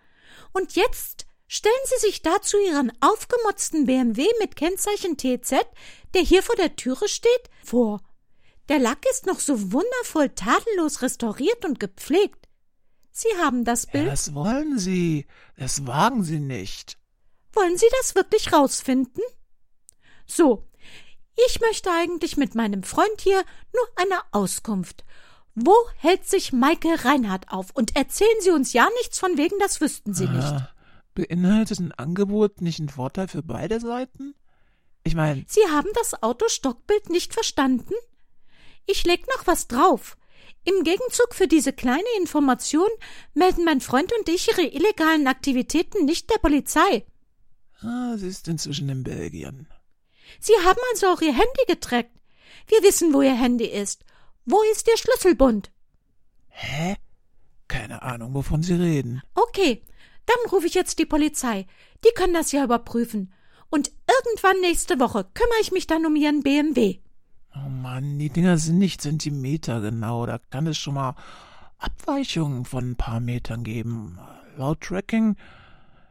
Und 0.53 0.77
jetzt 0.77 1.25
stellen 1.47 1.75
Sie 1.83 2.07
sich 2.07 2.21
dazu 2.21 2.55
Ihren 2.65 2.93
aufgemotzten 3.01 3.87
BMW 3.87 4.25
mit 4.39 4.55
Kennzeichen 4.55 5.17
TZ, 5.17 5.65
der 6.13 6.21
hier 6.21 6.43
vor 6.43 6.55
der 6.55 6.77
Türe 6.77 7.09
steht, 7.09 7.49
vor. 7.61 8.01
Der 8.69 8.79
Lack 8.79 9.05
ist 9.11 9.25
noch 9.25 9.41
so 9.41 9.73
wundervoll 9.73 10.29
tadellos 10.29 11.01
restauriert 11.01 11.65
und 11.65 11.77
gepflegt. 11.77 12.47
Sie 13.11 13.35
haben 13.37 13.65
das 13.65 13.85
Bild. 13.85 14.05
Ja, 14.05 14.11
das 14.11 14.33
wollen 14.33 14.79
Sie. 14.79 15.27
Das 15.57 15.85
wagen 15.85 16.23
Sie 16.23 16.39
nicht. 16.39 16.97
Wollen 17.51 17.77
Sie 17.77 17.87
das 17.99 18.15
wirklich 18.15 18.53
rausfinden? 18.53 19.23
So, 20.25 20.67
ich 21.45 21.59
möchte 21.61 21.91
eigentlich 21.91 22.37
mit 22.37 22.55
meinem 22.55 22.83
Freund 22.83 23.21
hier 23.21 23.43
nur 23.73 23.87
eine 23.95 24.21
Auskunft. 24.31 25.03
Wo 25.55 25.73
hält 25.97 26.27
sich 26.27 26.53
Maike 26.53 27.03
Reinhardt 27.05 27.51
auf? 27.51 27.71
Und 27.73 27.95
erzählen 27.95 28.41
Sie 28.41 28.51
uns 28.51 28.73
ja 28.73 28.87
nichts 28.99 29.19
von 29.19 29.37
wegen, 29.37 29.57
das 29.59 29.81
wüssten 29.81 30.13
Sie 30.13 30.27
nicht. 30.27 30.43
Ah, 30.43 30.69
beinhaltet 31.15 31.79
ein 31.79 31.91
Angebot 31.93 32.61
nicht 32.61 32.79
einen 32.79 32.89
Vorteil 32.89 33.27
für 33.27 33.41
beide 33.43 33.79
Seiten? 33.79 34.35
Ich 35.03 35.15
meine, 35.15 35.45
Sie 35.47 35.65
haben 35.71 35.89
das 35.95 36.21
Autostockbild 36.21 37.09
nicht 37.09 37.33
verstanden? 37.33 37.93
Ich 38.85 39.03
leg 39.05 39.25
noch 39.35 39.47
was 39.47 39.67
drauf. 39.67 40.17
Im 40.63 40.83
Gegenzug 40.83 41.33
für 41.33 41.47
diese 41.47 41.71
kleine 41.73 42.03
Information 42.19 42.89
melden 43.33 43.63
mein 43.63 43.81
Freund 43.81 44.11
und 44.19 44.27
ich 44.27 44.49
ihre 44.49 44.63
illegalen 44.63 45.27
Aktivitäten 45.27 46.05
nicht 46.05 46.29
der 46.29 46.37
Polizei. 46.39 47.05
ah, 47.81 48.15
sie 48.17 48.27
ist 48.27 48.47
inzwischen 48.47 48.89
in 48.89 49.03
Belgien. 49.03 49.67
Sie 50.39 50.53
haben 50.63 50.79
also 50.91 51.07
auch 51.07 51.21
Ihr 51.21 51.33
Handy 51.33 51.65
getrackt. 51.67 52.11
Wir 52.67 52.83
wissen, 52.83 53.13
wo 53.13 53.21
Ihr 53.21 53.35
Handy 53.35 53.65
ist. 53.65 54.03
Wo 54.45 54.61
ist 54.71 54.87
Ihr 54.87 54.97
Schlüsselbund? 54.97 55.71
Hä? 56.49 56.95
Keine 57.67 58.01
Ahnung, 58.01 58.33
wovon 58.33 58.63
Sie 58.63 58.75
reden. 58.75 59.21
Okay, 59.35 59.83
dann 60.25 60.51
rufe 60.51 60.67
ich 60.67 60.73
jetzt 60.73 60.99
die 60.99 61.05
Polizei. 61.05 61.67
Die 62.05 62.13
können 62.15 62.33
das 62.33 62.51
ja 62.51 62.63
überprüfen. 62.63 63.33
Und 63.69 63.91
irgendwann 64.07 64.61
nächste 64.61 64.99
Woche 64.99 65.25
kümmere 65.33 65.61
ich 65.61 65.71
mich 65.71 65.87
dann 65.87 66.05
um 66.05 66.15
Ihren 66.15 66.43
BMW. 66.43 66.99
Oh 67.55 67.69
Mann, 67.69 68.19
die 68.19 68.29
Dinger 68.29 68.57
sind 68.57 68.77
nicht 68.77 69.01
Zentimeter 69.01 69.81
genau. 69.81 70.25
Da 70.25 70.39
kann 70.49 70.67
es 70.67 70.77
schon 70.77 70.93
mal 70.93 71.15
Abweichungen 71.77 72.65
von 72.65 72.91
ein 72.91 72.95
paar 72.95 73.19
Metern 73.19 73.63
geben. 73.63 74.19
Laut 74.57 74.81
Tracking 74.81 75.35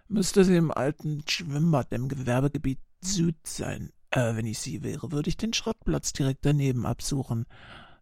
müsste 0.09 0.45
sie 0.45 0.57
im 0.57 0.71
alten 0.71 1.23
Schwimmbad 1.27 1.93
im 1.93 2.09
Gewerbegebiet 2.09 2.79
Süd 3.01 3.37
sein. 3.47 3.93
Äh, 4.17 4.35
wenn 4.35 4.47
ich 4.47 4.59
sie 4.59 4.83
wäre, 4.83 5.13
würde 5.13 5.29
ich 5.29 5.37
den 5.37 5.53
Schrottplatz 5.53 6.15
direkt 6.15 6.47
daneben 6.47 6.87
absuchen. 6.87 7.45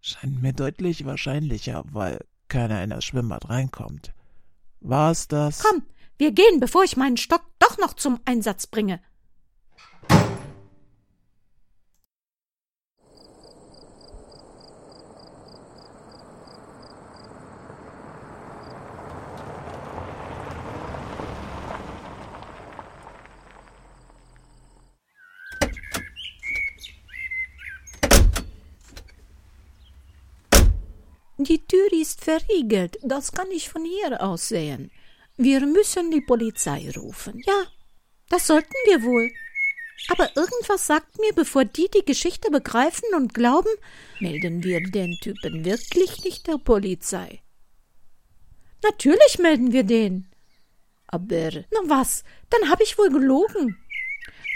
Scheint 0.01 0.41
mir 0.41 0.53
deutlich 0.53 1.05
wahrscheinlicher, 1.05 1.83
weil 1.91 2.21
keiner 2.47 2.85
in 2.85 2.91
das 2.91 3.05
Schwimmbad 3.05 3.49
reinkommt. 3.49 4.15
War's 4.81 5.27
das? 5.27 5.65
Komm, 5.65 5.83
wir 6.17 6.31
gehen, 6.31 6.61
bevor 6.61 6.85
ich 6.85 6.97
meinen 6.97 7.17
Stock 7.17 7.43
doch 7.59 7.79
noch 7.79 7.95
zum 7.95 8.21
Einsatz 8.27 8.69
bringe. 8.69 9.01
Die 31.45 31.67
Tür 31.67 31.93
ist 31.93 32.25
verriegelt, 32.25 32.99
das 33.03 33.33
kann 33.33 33.51
ich 33.51 33.69
von 33.69 33.85
hier 33.85 34.23
aus 34.23 34.49
sehen. 34.49 34.91
Wir 35.37 35.61
müssen 35.67 36.11
die 36.11 36.23
Polizei 36.23 36.91
rufen. 36.97 37.43
Ja, 37.47 37.67
das 38.31 38.47
sollten 38.47 38.73
wir 38.87 39.03
wohl. 39.03 39.31
Aber 40.09 40.35
irgendwas 40.37 40.87
sagt 40.87 41.19
mir, 41.19 41.35
bevor 41.35 41.67
die 41.67 41.89
die 41.91 42.05
Geschichte 42.05 42.51
begreifen 42.51 43.09
und 43.15 43.35
glauben, 43.35 43.69
melden 44.21 44.65
wir 44.65 44.81
den 44.83 45.19
Typen 45.21 45.65
wirklich 45.65 46.25
nicht 46.25 46.47
der 46.47 46.57
Polizei. 46.57 47.43
Natürlich 48.83 49.39
melden 49.39 49.73
wir 49.73 49.85
den. 49.85 50.31
Aber, 51.07 51.51
na 51.71 51.81
was, 51.85 52.25
dann 52.49 52.71
hab 52.71 52.81
ich 52.81 52.97
wohl 52.97 53.11
gelogen. 53.11 53.77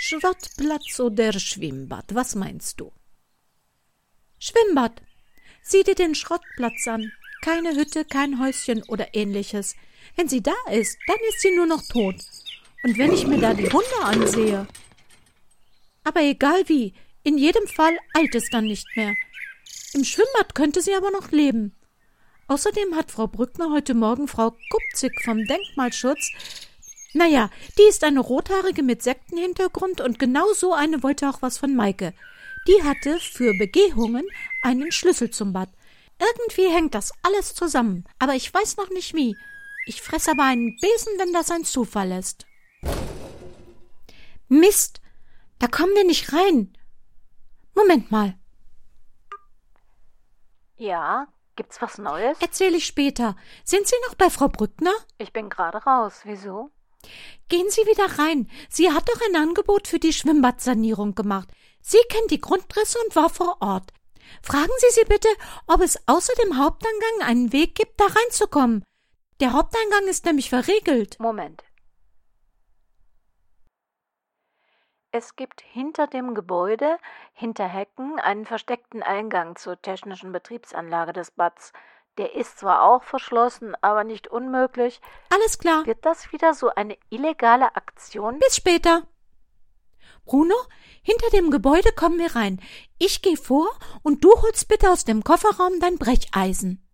Schrottplatz 0.00 1.00
oder 1.00 1.32
Schwimmbad, 1.38 2.14
was 2.14 2.34
meinst 2.34 2.80
du? 2.80 2.92
Schwimmbad. 4.38 5.02
Sieh 5.62 5.82
dir 5.82 5.94
den 5.94 6.14
Schrottplatz 6.14 6.86
an. 6.88 7.12
Keine 7.42 7.74
Hütte, 7.74 8.04
kein 8.04 8.40
Häuschen 8.40 8.82
oder 8.84 9.14
ähnliches. 9.14 9.76
Wenn 10.16 10.28
sie 10.28 10.42
da 10.42 10.54
ist, 10.70 10.98
dann 11.06 11.16
ist 11.28 11.40
sie 11.40 11.54
nur 11.54 11.66
noch 11.66 11.82
tot. 11.88 12.16
Und 12.82 12.98
wenn 12.98 13.12
ich 13.12 13.26
mir 13.26 13.38
da 13.38 13.54
die 13.54 13.70
Hunde 13.70 14.00
ansehe. 14.02 14.66
Aber 16.04 16.22
egal 16.22 16.68
wie, 16.68 16.94
in 17.22 17.38
jedem 17.38 17.66
Fall 17.66 17.96
eilt 18.14 18.34
es 18.34 18.48
dann 18.50 18.64
nicht 18.64 18.86
mehr. 18.96 19.14
Im 19.94 20.04
Schwimmbad 20.04 20.54
könnte 20.54 20.80
sie 20.80 20.94
aber 20.94 21.10
noch 21.10 21.30
leben. 21.30 21.74
Außerdem 22.46 22.94
hat 22.96 23.10
Frau 23.10 23.26
Brückner 23.26 23.70
heute 23.70 23.94
Morgen 23.94 24.26
Frau 24.26 24.56
Kupzig 24.70 25.12
vom 25.22 25.44
Denkmalschutz 25.44 26.32
naja, 27.14 27.50
die 27.78 27.88
ist 27.88 28.04
eine 28.04 28.20
rothaarige 28.20 28.82
mit 28.82 29.02
Sektenhintergrund 29.02 30.00
und 30.00 30.18
genau 30.18 30.52
so 30.52 30.74
eine 30.74 31.02
wollte 31.02 31.28
auch 31.28 31.40
was 31.40 31.58
von 31.58 31.74
Maike. 31.74 32.12
Die 32.68 32.82
hatte 32.84 33.18
für 33.18 33.54
Begehungen 33.54 34.26
einen 34.62 34.92
Schlüssel 34.92 35.30
zum 35.30 35.54
Bad. 35.54 35.70
Irgendwie 36.20 36.68
hängt 36.68 36.94
das 36.94 37.12
alles 37.22 37.54
zusammen, 37.54 38.04
aber 38.18 38.34
ich 38.34 38.52
weiß 38.52 38.76
noch 38.76 38.90
nicht 38.90 39.14
wie. 39.14 39.34
Ich 39.86 40.02
fress 40.02 40.28
aber 40.28 40.44
einen 40.44 40.76
Besen, 40.76 41.14
wenn 41.18 41.32
das 41.32 41.50
ein 41.50 41.64
Zufall 41.64 42.12
ist. 42.12 42.46
Mist, 44.48 45.00
da 45.58 45.66
kommen 45.66 45.94
wir 45.94 46.04
nicht 46.04 46.30
rein. 46.34 46.76
Moment 47.74 48.10
mal. 48.10 48.38
Ja, 50.76 51.26
gibt's 51.56 51.80
was 51.80 51.96
Neues? 51.96 52.36
Erzähle 52.40 52.76
ich 52.76 52.86
später. 52.86 53.34
Sind 53.64 53.86
Sie 53.86 53.96
noch 54.06 54.14
bei 54.14 54.28
Frau 54.28 54.48
Brückner? 54.48 54.92
Ich 55.16 55.32
bin 55.32 55.48
gerade 55.48 55.78
raus. 55.78 56.20
Wieso? 56.24 56.70
Gehen 57.48 57.70
Sie 57.70 57.82
wieder 57.82 58.18
rein. 58.18 58.50
Sie 58.68 58.90
hat 58.90 59.08
doch 59.08 59.20
ein 59.26 59.36
Angebot 59.36 59.88
für 59.88 59.98
die 59.98 60.12
Schwimmbadsanierung 60.12 61.14
gemacht. 61.14 61.48
Sie 61.80 61.98
kennt 62.10 62.30
die 62.30 62.40
Grundrisse 62.40 62.98
und 63.04 63.16
war 63.16 63.30
vor 63.30 63.56
Ort. 63.60 63.92
Fragen 64.42 64.72
Sie 64.78 64.90
sie 64.90 65.04
bitte, 65.04 65.28
ob 65.66 65.80
es 65.80 65.98
außer 66.06 66.32
dem 66.44 66.58
Haupteingang 66.58 67.22
einen 67.22 67.52
Weg 67.52 67.74
gibt, 67.74 67.98
da 68.00 68.04
reinzukommen. 68.04 68.84
Der 69.40 69.52
Haupteingang 69.52 70.06
ist 70.08 70.24
nämlich 70.24 70.50
verriegelt. 70.50 71.18
Moment. 71.20 71.64
Es 75.10 75.36
gibt 75.36 75.62
hinter 75.62 76.06
dem 76.06 76.34
Gebäude, 76.34 76.98
hinter 77.32 77.66
Hecken, 77.66 78.20
einen 78.20 78.44
versteckten 78.44 79.02
Eingang 79.02 79.56
zur 79.56 79.80
technischen 79.80 80.32
Betriebsanlage 80.32 81.14
des 81.14 81.30
Bads. 81.30 81.72
Der 82.18 82.34
ist 82.34 82.58
zwar 82.58 82.82
auch 82.82 83.04
verschlossen, 83.04 83.74
aber 83.80 84.04
nicht 84.04 84.28
unmöglich. 84.28 85.00
Alles 85.32 85.58
klar. 85.58 85.86
Wird 85.86 86.04
das 86.04 86.30
wieder 86.32 86.52
so 86.52 86.68
eine 86.74 86.98
illegale 87.08 87.74
Aktion? 87.74 88.38
Bis 88.38 88.56
später. 88.56 89.04
Bruno, 90.28 90.54
hinter 91.00 91.30
dem 91.30 91.50
Gebäude 91.50 91.90
kommen 91.90 92.18
wir 92.18 92.36
rein. 92.36 92.60
Ich 92.98 93.22
gehe 93.22 93.38
vor 93.38 93.66
und 94.02 94.22
du 94.22 94.30
holst 94.42 94.68
bitte 94.68 94.90
aus 94.90 95.06
dem 95.06 95.24
Kofferraum 95.24 95.80
dein 95.80 95.96
Brecheisen. 95.96 96.84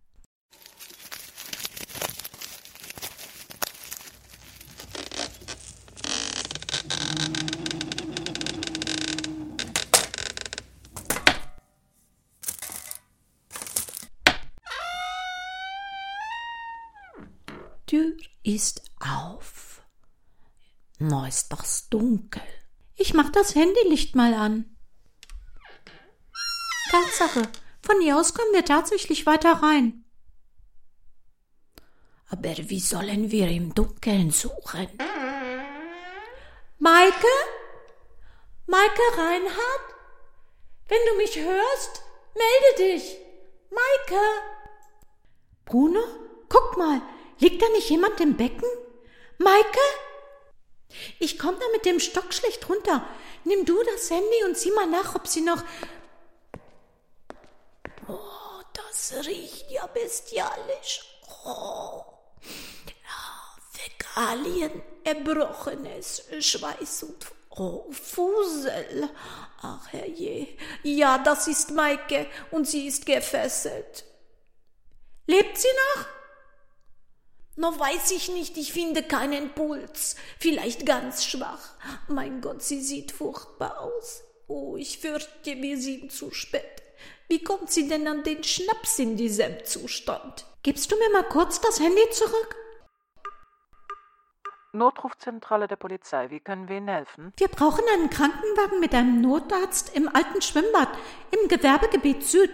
Tür 17.85 18.15
ist 18.43 18.81
auf. 19.01 19.83
Na, 20.99 21.27
ist 21.27 21.51
das 21.51 21.89
dunkel. 21.89 22.41
Ich 22.95 23.13
mach 23.13 23.29
das 23.31 23.55
Handylicht 23.55 24.15
mal 24.15 24.33
an. 24.33 24.77
Tatsache, 26.91 27.43
von 27.81 28.01
hier 28.01 28.17
aus 28.17 28.33
kommen 28.33 28.53
wir 28.53 28.65
tatsächlich 28.65 29.25
weiter 29.25 29.53
rein. 29.53 30.05
Aber 32.29 32.55
wie 32.57 32.79
sollen 32.79 33.31
wir 33.31 33.49
im 33.49 33.73
Dunkeln 33.73 34.31
suchen? 34.31 34.87
Maike? 36.79 37.27
Maike 38.67 39.01
Reinhardt? 39.17 39.95
Wenn 40.87 40.99
du 41.09 41.17
mich 41.17 41.37
hörst, 41.37 42.03
melde 42.33 42.93
dich. 42.93 43.17
Maike? 43.69 44.21
Bruno, 45.65 46.01
guck 46.49 46.77
mal, 46.77 47.01
Liegt 47.39 47.61
da 47.61 47.69
nicht 47.69 47.89
jemand 47.89 48.19
im 48.21 48.37
Becken? 48.37 48.69
Maike? 49.37 49.79
Ich 51.19 51.37
komm 51.39 51.55
da 51.59 51.65
mit 51.71 51.85
dem 51.85 51.99
Stock 51.99 52.33
schlecht 52.33 52.67
runter. 52.69 53.05
Nimm 53.43 53.65
du 53.65 53.81
das 53.83 54.09
Handy 54.09 54.43
und 54.45 54.57
sieh 54.57 54.71
mal 54.71 54.87
nach, 54.87 55.15
ob 55.15 55.27
sie 55.27 55.41
noch. 55.41 55.63
Oh, 58.07 58.61
das 58.73 59.13
riecht 59.25 59.71
ja 59.71 59.85
bestialisch. 59.87 61.01
Oh. 61.45 62.03
Fäkalien, 63.71 64.81
Erbrochenes, 65.03 66.23
Schweiß 66.39 67.03
und 67.03 67.25
oh, 67.51 67.85
Fusel. 67.91 69.09
Ach 69.61 69.91
herrje. 69.91 70.47
Ja, 70.83 71.17
das 71.17 71.47
ist 71.47 71.71
Maike 71.71 72.27
und 72.51 72.67
sie 72.67 72.87
ist 72.87 73.05
gefesselt. 73.05 74.05
Lebt 75.27 75.57
sie 75.57 75.67
noch? 75.95 76.05
Noch 77.57 77.79
weiß 77.79 78.11
ich 78.11 78.29
nicht, 78.29 78.57
ich 78.57 78.73
finde 78.73 79.01
keinen 79.01 79.51
Puls. 79.53 80.17
Vielleicht 80.39 80.85
ganz 80.85 81.23
schwach. 81.23 81.75
Mein 82.07 82.41
Gott, 82.41 82.61
sie 82.61 82.81
sieht 82.81 83.11
furchtbar 83.11 83.79
aus. 83.79 84.23
Oh, 84.47 84.75
ich 84.75 84.99
fürchte, 84.99 85.61
wir 85.61 85.77
sind 85.77 86.11
zu 86.11 86.31
spät. 86.31 86.83
Wie 87.27 87.43
kommt 87.43 87.71
sie 87.71 87.87
denn 87.87 88.07
an 88.07 88.23
den 88.23 88.43
Schnaps 88.43 88.99
in 88.99 89.15
diesem 89.15 89.63
Zustand? 89.65 90.45
Gibst 90.63 90.91
du 90.91 90.97
mir 90.97 91.09
mal 91.11 91.23
kurz 91.23 91.61
das 91.61 91.79
Handy 91.79 92.09
zurück? 92.11 92.55
Notrufzentrale 94.73 95.67
der 95.67 95.77
Polizei. 95.77 96.29
Wie 96.29 96.41
können 96.41 96.67
wir 96.67 96.77
Ihnen 96.77 96.89
helfen? 96.89 97.33
Wir 97.37 97.47
brauchen 97.47 97.83
einen 97.93 98.09
Krankenwagen 98.09 98.79
mit 98.79 98.93
einem 98.93 99.21
Notarzt 99.21 99.95
im 99.95 100.07
alten 100.13 100.41
Schwimmbad 100.41 100.89
im 101.31 101.47
Gewerbegebiet 101.47 102.23
Süd. 102.23 102.51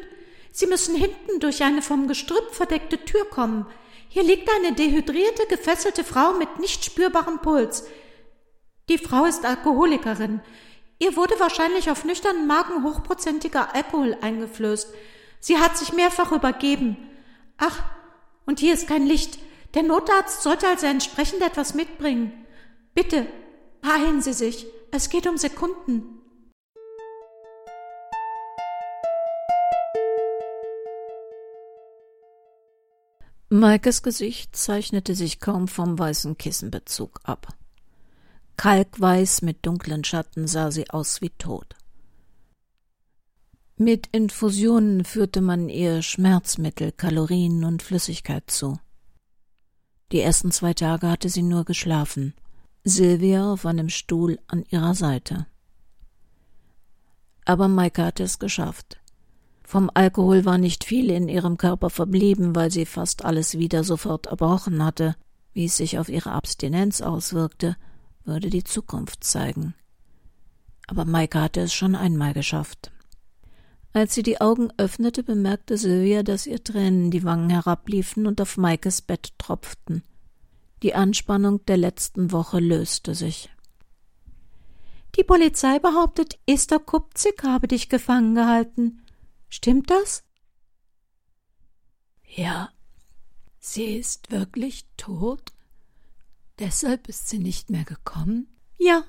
Sie 0.51 0.67
müssen 0.67 0.95
hinten 0.95 1.39
durch 1.39 1.63
eine 1.63 1.81
vom 1.81 2.07
Gestrüpp 2.07 2.53
verdeckte 2.53 3.03
Tür 3.03 3.25
kommen. 3.25 3.65
Hier 4.13 4.23
liegt 4.23 4.49
eine 4.53 4.73
dehydrierte, 4.73 5.45
gefesselte 5.47 6.03
Frau 6.03 6.33
mit 6.33 6.59
nicht 6.59 6.83
spürbarem 6.83 7.39
Puls. 7.39 7.85
Die 8.89 8.97
Frau 8.97 9.23
ist 9.23 9.45
Alkoholikerin. 9.45 10.41
Ihr 10.99 11.15
wurde 11.15 11.39
wahrscheinlich 11.39 11.89
auf 11.89 12.03
nüchternen 12.03 12.45
Magen 12.45 12.83
hochprozentiger 12.83 13.73
Alkohol 13.73 14.17
eingeflößt. 14.19 14.93
Sie 15.39 15.59
hat 15.59 15.77
sich 15.77 15.93
mehrfach 15.93 16.33
übergeben. 16.33 16.97
Ach, 17.57 17.81
und 18.45 18.59
hier 18.59 18.73
ist 18.73 18.85
kein 18.85 19.07
Licht. 19.07 19.39
Der 19.75 19.83
Notarzt 19.83 20.43
sollte 20.43 20.67
also 20.67 20.87
entsprechend 20.87 21.41
etwas 21.41 21.73
mitbringen. 21.73 22.33
Bitte, 22.93 23.27
heilen 23.85 24.21
Sie 24.21 24.33
sich. 24.33 24.67
Es 24.91 25.09
geht 25.09 25.25
um 25.25 25.37
Sekunden. 25.37 26.20
Maikes 33.53 34.01
Gesicht 34.01 34.55
zeichnete 34.55 35.13
sich 35.13 35.41
kaum 35.41 35.67
vom 35.67 35.99
weißen 35.99 36.37
Kissenbezug 36.37 37.19
ab. 37.23 37.53
Kalkweiß 38.55 39.41
mit 39.41 39.65
dunklen 39.65 40.05
Schatten 40.05 40.47
sah 40.47 40.71
sie 40.71 40.89
aus 40.89 41.19
wie 41.19 41.31
tot. 41.31 41.75
Mit 43.75 44.07
Infusionen 44.13 45.03
führte 45.03 45.41
man 45.41 45.67
ihr 45.67 46.01
Schmerzmittel, 46.01 46.93
Kalorien 46.93 47.65
und 47.65 47.83
Flüssigkeit 47.83 48.49
zu. 48.49 48.79
Die 50.13 50.21
ersten 50.21 50.53
zwei 50.53 50.73
Tage 50.73 51.09
hatte 51.09 51.27
sie 51.27 51.43
nur 51.43 51.65
geschlafen, 51.65 52.33
Silvia 52.85 53.51
auf 53.51 53.65
einem 53.65 53.89
Stuhl 53.89 54.39
an 54.47 54.63
ihrer 54.69 54.95
Seite. 54.95 55.45
Aber 57.43 57.67
Maike 57.67 58.05
hatte 58.05 58.23
es 58.23 58.39
geschafft. 58.39 59.00
Vom 59.63 59.89
Alkohol 59.93 60.45
war 60.45 60.57
nicht 60.57 60.83
viel 60.83 61.09
in 61.09 61.29
ihrem 61.29 61.57
Körper 61.57 61.89
verblieben, 61.89 62.55
weil 62.55 62.71
sie 62.71 62.85
fast 62.85 63.23
alles 63.23 63.57
wieder 63.57 63.83
sofort 63.83 64.27
erbrochen 64.27 64.83
hatte. 64.83 65.15
Wie 65.53 65.65
es 65.65 65.77
sich 65.77 65.99
auf 65.99 66.09
ihre 66.09 66.31
Abstinenz 66.31 67.01
auswirkte, 67.01 67.75
würde 68.23 68.49
die 68.49 68.63
Zukunft 68.63 69.23
zeigen. 69.23 69.73
Aber 70.87 71.05
Maike 71.05 71.41
hatte 71.41 71.61
es 71.61 71.73
schon 71.73 71.95
einmal 71.95 72.33
geschafft. 72.33 72.91
Als 73.93 74.13
sie 74.13 74.23
die 74.23 74.39
Augen 74.39 74.69
öffnete, 74.77 75.23
bemerkte 75.23 75.77
Sylvia, 75.77 76.23
dass 76.23 76.47
ihr 76.47 76.63
Tränen 76.63 77.11
die 77.11 77.23
Wangen 77.23 77.49
herabliefen 77.49 78.25
und 78.25 78.39
auf 78.39 78.57
Maikes 78.57 79.01
Bett 79.01 79.33
tropften. 79.37 80.03
Die 80.81 80.95
Anspannung 80.95 81.65
der 81.65 81.77
letzten 81.77 82.31
Woche 82.31 82.59
löste 82.59 83.15
sich. 83.15 83.49
Die 85.17 85.23
Polizei 85.23 85.77
behauptet, 85.79 86.39
Esther 86.45 86.79
Kupzik 86.79 87.43
habe 87.43 87.67
dich 87.67 87.89
gefangen 87.89 88.33
gehalten. 88.33 89.01
Stimmt 89.51 89.91
das? 89.91 90.23
Ja. 92.23 92.71
Sie 93.59 93.97
ist 93.97 94.31
wirklich 94.31 94.87
tot? 94.97 95.51
Deshalb 96.57 97.09
ist 97.09 97.27
sie 97.27 97.37
nicht 97.37 97.69
mehr 97.69 97.83
gekommen? 97.83 98.47
Ja. 98.77 99.03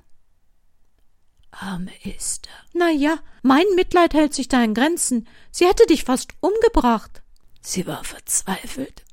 Arme 1.52 1.92
Esther. 2.04 2.52
Na 2.74 2.90
ja, 2.90 3.18
mein 3.42 3.64
Mitleid 3.76 4.14
hält 4.14 4.34
sich 4.34 4.48
da 4.48 4.62
in 4.62 4.74
Grenzen. 4.74 5.28
Sie 5.52 5.66
hätte 5.66 5.86
dich 5.86 6.04
fast 6.04 6.32
umgebracht. 6.40 7.22
Sie 7.60 7.86
war 7.86 8.02
verzweifelt. 8.02 9.04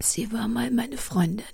Sie 0.00 0.32
war 0.32 0.48
mal 0.48 0.70
meine 0.72 0.98
Freundin. 0.98 1.46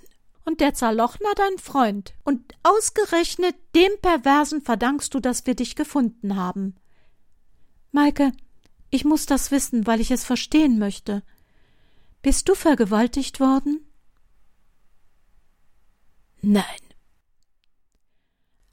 Und 0.43 0.59
der 0.59 0.73
Zerlochner 0.73 1.35
dein 1.35 1.59
Freund. 1.59 2.15
Und 2.23 2.55
ausgerechnet 2.63 3.55
dem 3.75 3.91
Perversen 4.01 4.61
verdankst 4.61 5.13
du, 5.13 5.19
dass 5.19 5.45
wir 5.45 5.55
dich 5.55 5.75
gefunden 5.75 6.35
haben. 6.35 6.75
Maike, 7.91 8.31
ich 8.89 9.05
muss 9.05 9.25
das 9.25 9.51
wissen, 9.51 9.85
weil 9.85 9.99
ich 9.99 10.11
es 10.11 10.23
verstehen 10.23 10.79
möchte. 10.79 11.23
Bist 12.21 12.49
du 12.49 12.55
vergewaltigt 12.55 13.39
worden? 13.39 13.85
Nein. 16.41 16.63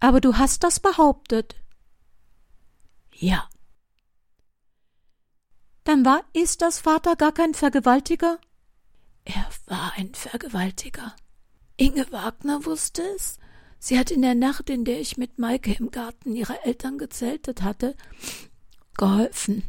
Aber 0.00 0.20
du 0.20 0.36
hast 0.36 0.64
das 0.64 0.80
behauptet. 0.80 1.56
Ja. 3.12 3.48
Dann 5.84 6.04
war 6.04 6.24
Esthers 6.32 6.78
Vater 6.78 7.16
gar 7.16 7.32
kein 7.32 7.54
Vergewaltiger? 7.54 8.38
Er 9.24 9.48
war 9.66 9.92
ein 9.96 10.14
Vergewaltiger. 10.14 11.14
Inge 11.76 12.10
Wagner 12.12 12.64
wusste 12.64 13.02
es. 13.16 13.38
Sie 13.78 13.98
hat 13.98 14.10
in 14.10 14.22
der 14.22 14.34
Nacht, 14.34 14.70
in 14.70 14.84
der 14.84 15.00
ich 15.00 15.16
mit 15.16 15.38
Maike 15.38 15.72
im 15.72 15.90
Garten 15.90 16.34
ihrer 16.34 16.64
Eltern 16.64 16.96
gezeltet 16.96 17.62
hatte, 17.62 17.96
geholfen. 18.96 19.62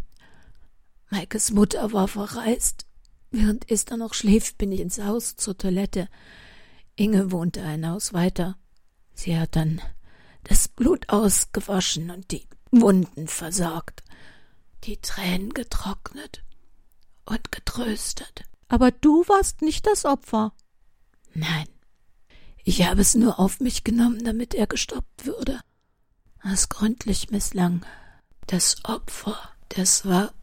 Maikes 1.15 1.51
Mutter 1.51 1.93
war 1.93 2.10
verreist. 2.10 2.86
Während 3.32 3.71
Esther 3.71 3.95
noch 3.95 4.13
schläft, 4.13 4.58
bin 4.58 4.73
ich 4.73 4.82
ins 4.82 4.99
Haus 4.99 5.38
zur 5.38 5.58
Toilette. 5.58 6.10
Inge 6.97 7.32
wohnte 7.32 7.63
ein 7.63 7.88
Haus 7.88 8.12
weiter. 8.12 8.58
Sie 9.13 9.39
hat 9.39 9.56
dann 9.56 9.82
das 10.43 10.67
Blut 10.67 11.08
ausgewaschen 11.08 12.12
und 12.12 12.32
die 12.32 12.45
Wunden 12.69 13.30
versorgt, 13.30 14.04
die 14.84 14.97
Tränen 14.97 15.54
getrocknet 15.54 16.43
und 17.23 17.49
getröstet. 17.49 18.43
Aber 18.67 18.91
du 18.91 19.25
warst 19.30 19.62
nicht 19.62 19.88
das 19.88 20.04
Opfer. 20.04 20.51
Nein, 21.34 21.69
ich 22.65 22.86
habe 22.86 22.99
es 22.99 23.15
nur 23.15 23.39
auf 23.39 23.62
mich 23.62 23.86
genommen, 23.86 24.25
damit 24.25 24.54
er 24.54 24.67
gestoppt 24.67 25.25
würde. 25.25 25.62
Was 26.43 26.67
gründlich 26.67 27.32
misslang. 27.32 27.86
Das 28.47 28.84
Opfer, 28.84 29.38
das 29.69 30.06
war, 30.06 30.34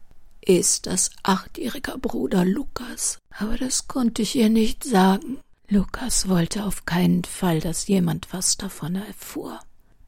ist 0.45 0.85
das 0.87 1.11
achtjähriger 1.23 1.97
Bruder 1.97 2.45
Lukas. 2.45 3.19
Aber 3.29 3.57
das 3.57 3.87
konnte 3.87 4.21
ich 4.21 4.35
ihr 4.35 4.49
nicht 4.49 4.83
sagen. 4.83 5.39
Lukas 5.67 6.27
wollte 6.27 6.65
auf 6.65 6.85
keinen 6.85 7.23
Fall, 7.23 7.59
dass 7.59 7.87
jemand 7.87 8.31
was 8.33 8.57
davon 8.57 8.95
erfuhr. 8.95 9.59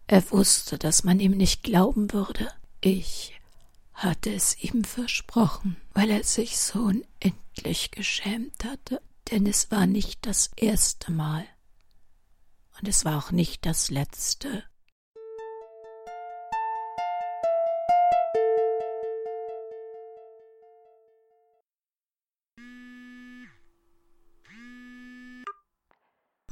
Er 0.08 0.30
wusste, 0.32 0.78
dass 0.78 1.04
man 1.04 1.20
ihm 1.20 1.32
nicht 1.32 1.64
glauben 1.64 2.14
würde. 2.14 2.50
Ich 2.82 3.34
hatte 3.94 4.34
es 4.34 4.62
ihm 4.62 4.84
versprochen, 4.84 5.78
weil 5.94 6.12
er 6.12 6.24
sich 6.24 6.58
so 6.58 6.80
unendlich 6.80 7.92
geschämt 7.92 8.64
hatte, 8.64 9.02
denn 9.32 9.48
es 9.48 9.72
war 9.72 9.88
nicht 9.88 10.26
das 10.26 10.52
erste 10.56 11.12
Mal. 11.12 11.46
Und 12.80 12.88
es 12.88 13.06
war 13.06 13.18
auch 13.18 13.32
nicht 13.32 13.66
das 13.66 13.90
letzte. 13.90 14.64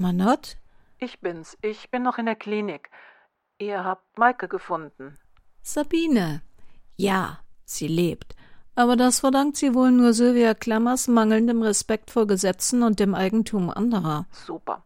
Manott? 0.04 0.58
Ich 0.98 1.22
bin's. 1.22 1.58
Ich 1.62 1.90
bin 1.90 2.04
noch 2.04 2.18
in 2.18 2.26
der 2.26 2.36
Klinik. 2.36 2.90
Ihr 3.58 3.86
habt 3.86 4.18
Maike 4.18 4.50
gefunden. 4.50 5.18
Sabine. 5.62 6.42
Ja, 6.98 7.40
sie 7.64 7.88
lebt. 7.88 8.36
Aber 8.76 8.98
das 8.98 9.22
verdankt 9.22 9.56
sie 9.56 9.74
wohl 9.74 9.92
nur 9.92 10.12
Sylvia 10.12 10.56
Klammers 10.56 11.08
mangelndem 11.08 11.62
Respekt 11.62 12.12
vor 12.12 12.28
Gesetzen 12.28 12.84
und 12.84 13.00
dem 13.00 13.16
Eigentum 13.16 13.70
anderer. 13.70 14.26
Super. 14.32 14.84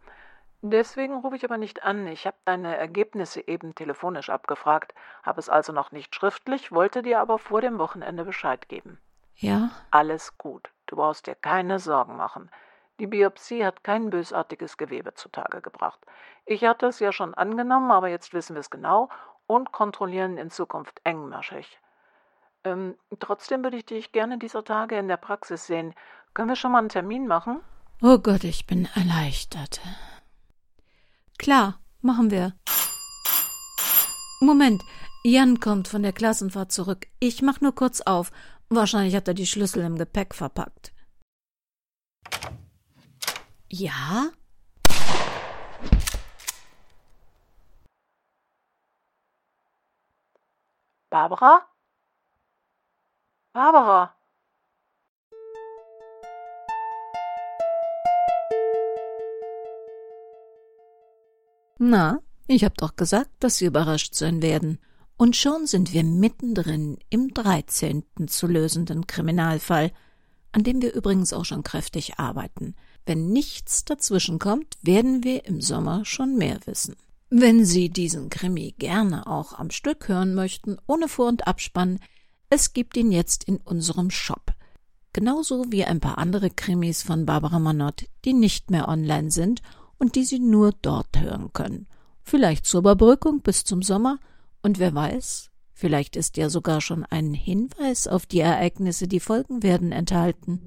Deswegen 0.62 1.16
rufe 1.16 1.36
ich 1.36 1.44
aber 1.44 1.58
nicht 1.58 1.82
an. 1.82 2.06
Ich 2.06 2.28
habe 2.28 2.38
deine 2.46 2.78
Ergebnisse 2.78 3.48
eben 3.48 3.74
telefonisch 3.74 4.30
abgefragt, 4.30 4.94
habe 5.24 5.40
es 5.40 5.50
also 5.50 5.74
noch 5.74 5.92
nicht 5.92 6.14
schriftlich, 6.14 6.72
wollte 6.72 7.02
dir 7.02 7.20
aber 7.20 7.40
vor 7.40 7.62
dem 7.62 7.80
Wochenende 7.80 8.24
Bescheid 8.24 8.70
geben. 8.70 9.00
Ja? 9.34 9.72
Alles 9.90 10.38
gut. 10.38 10.70
Du 10.86 10.98
brauchst 10.98 11.26
dir 11.26 11.34
keine 11.34 11.80
Sorgen 11.80 12.18
machen. 12.18 12.52
Die 13.00 13.08
Biopsie 13.08 13.64
hat 13.64 13.84
kein 13.84 14.10
bösartiges 14.10 14.78
Gewebe 14.78 15.14
zutage 15.14 15.62
gebracht. 15.62 16.00
Ich 16.46 16.64
hatte 16.64 16.88
es 16.88 17.00
ja 17.00 17.12
schon 17.12 17.34
angenommen, 17.34 17.92
aber 17.92 18.08
jetzt 18.08 18.34
wissen 18.34 18.56
wir 18.56 18.62
es 18.62 18.70
genau 18.70 19.10
und 19.46 19.72
kontrollieren 19.72 20.38
in 20.38 20.50
Zukunft 20.50 21.00
engmaschig. 21.04 21.80
Ähm, 22.64 22.96
trotzdem 23.20 23.64
würde 23.64 23.78
ich 23.78 23.86
dich 23.86 24.12
gerne 24.12 24.40
dieser 24.40 24.64
Tage 24.64 24.98
in 24.98 25.08
der 25.08 25.18
Praxis 25.18 25.68
sehen. 25.68 25.94
Können 26.34 26.50
wir 26.50 26.56
schon 26.56 26.72
mal 26.72 26.80
einen 26.80 26.90
Termin 26.90 27.28
machen? 27.28 27.62
Oh 28.02 28.18
Gott, 28.18 28.44
ich 28.44 28.66
bin 28.66 28.88
erleichtert. 28.96 29.80
Klar, 31.38 31.80
machen 32.02 32.32
wir. 32.32 32.54
Moment, 34.40 34.82
Jan 35.24 35.60
kommt 35.60 35.88
von 35.88 36.04
der 36.04 36.14
Klassenfahrt 36.14 36.72
zurück. 36.72 37.08
Ich 37.20 37.42
mach 37.42 37.62
nur 37.62 37.74
kurz 37.74 38.02
auf. 38.02 38.32
Wahrscheinlich 38.70 39.16
hat 39.16 39.28
er 39.28 39.34
die 39.34 39.48
Schlüssel 39.48 39.84
im 39.84 39.98
Gepäck 39.98 40.36
verpackt. 40.36 40.94
Ja? 43.70 44.32
Barbara? 51.10 51.68
Barbara? 53.52 54.14
Na, 61.80 62.22
ich 62.48 62.64
hab 62.64 62.78
doch 62.78 62.96
gesagt, 62.96 63.30
dass 63.40 63.58
Sie 63.58 63.66
überrascht 63.66 64.16
sein 64.16 64.42
werden. 64.42 64.80
Und 65.18 65.36
schon 65.36 65.68
sind 65.68 65.92
wir 65.94 66.04
mittendrin 66.04 67.00
im 67.10 67.34
dreizehnten 67.34 68.28
zu 68.28 68.48
lösenden 68.48 69.08
Kriminalfall, 69.08 69.92
an 70.54 70.64
dem 70.64 70.82
wir 70.82 70.94
übrigens 70.94 71.34
auch 71.34 71.46
schon 71.46 71.64
kräftig 71.64 72.18
arbeiten. 72.20 72.76
Wenn 73.08 73.30
nichts 73.30 73.86
dazwischenkommt, 73.86 74.78
werden 74.82 75.24
wir 75.24 75.46
im 75.46 75.62
Sommer 75.62 76.04
schon 76.04 76.36
mehr 76.36 76.60
wissen. 76.66 76.98
Wenn 77.30 77.64
Sie 77.64 77.88
diesen 77.88 78.30
Krimi 78.30 78.76
gerne 78.78 79.28
auch 79.28 79.54
am 79.54 79.70
Stück 79.70 80.10
hören 80.10 80.36
möchten, 80.36 80.76
ohne 80.88 81.08
Vor- 81.08 81.30
und 81.30 81.48
Abspann, 81.48 82.00
es 82.50 82.74
gibt 82.74 82.98
ihn 82.98 83.14
jetzt 83.14 83.46
in 83.46 83.58
unserem 83.58 84.10
Shop. 84.12 84.52
Genauso 85.14 85.66
wie 85.70 85.86
ein 85.86 86.02
paar 86.02 86.18
andere 86.18 86.50
Krimis 86.50 87.02
von 87.02 87.26
Barbara 87.26 87.60
Manott, 87.60 88.08
die 88.26 88.34
nicht 88.34 88.72
mehr 88.72 88.90
online 88.90 89.32
sind 89.32 89.62
und 89.98 90.16
die 90.16 90.26
Sie 90.26 90.40
nur 90.40 90.74
dort 90.82 91.18
hören 91.18 91.54
können. 91.54 91.88
Vielleicht 92.24 92.66
zur 92.66 92.80
Überbrückung 92.80 93.40
bis 93.40 93.64
zum 93.64 93.84
Sommer 93.84 94.20
und 94.64 94.80
wer 94.80 94.94
weiß, 94.94 95.50
vielleicht 95.72 96.18
ist 96.18 96.36
ja 96.36 96.50
sogar 96.50 96.82
schon 96.82 97.06
ein 97.06 97.34
Hinweis 97.34 98.06
auf 98.06 98.26
die 98.26 98.42
Ereignisse, 98.42 99.08
die 99.08 99.22
folgen 99.22 99.64
werden, 99.64 99.94
enthalten. 99.94 100.60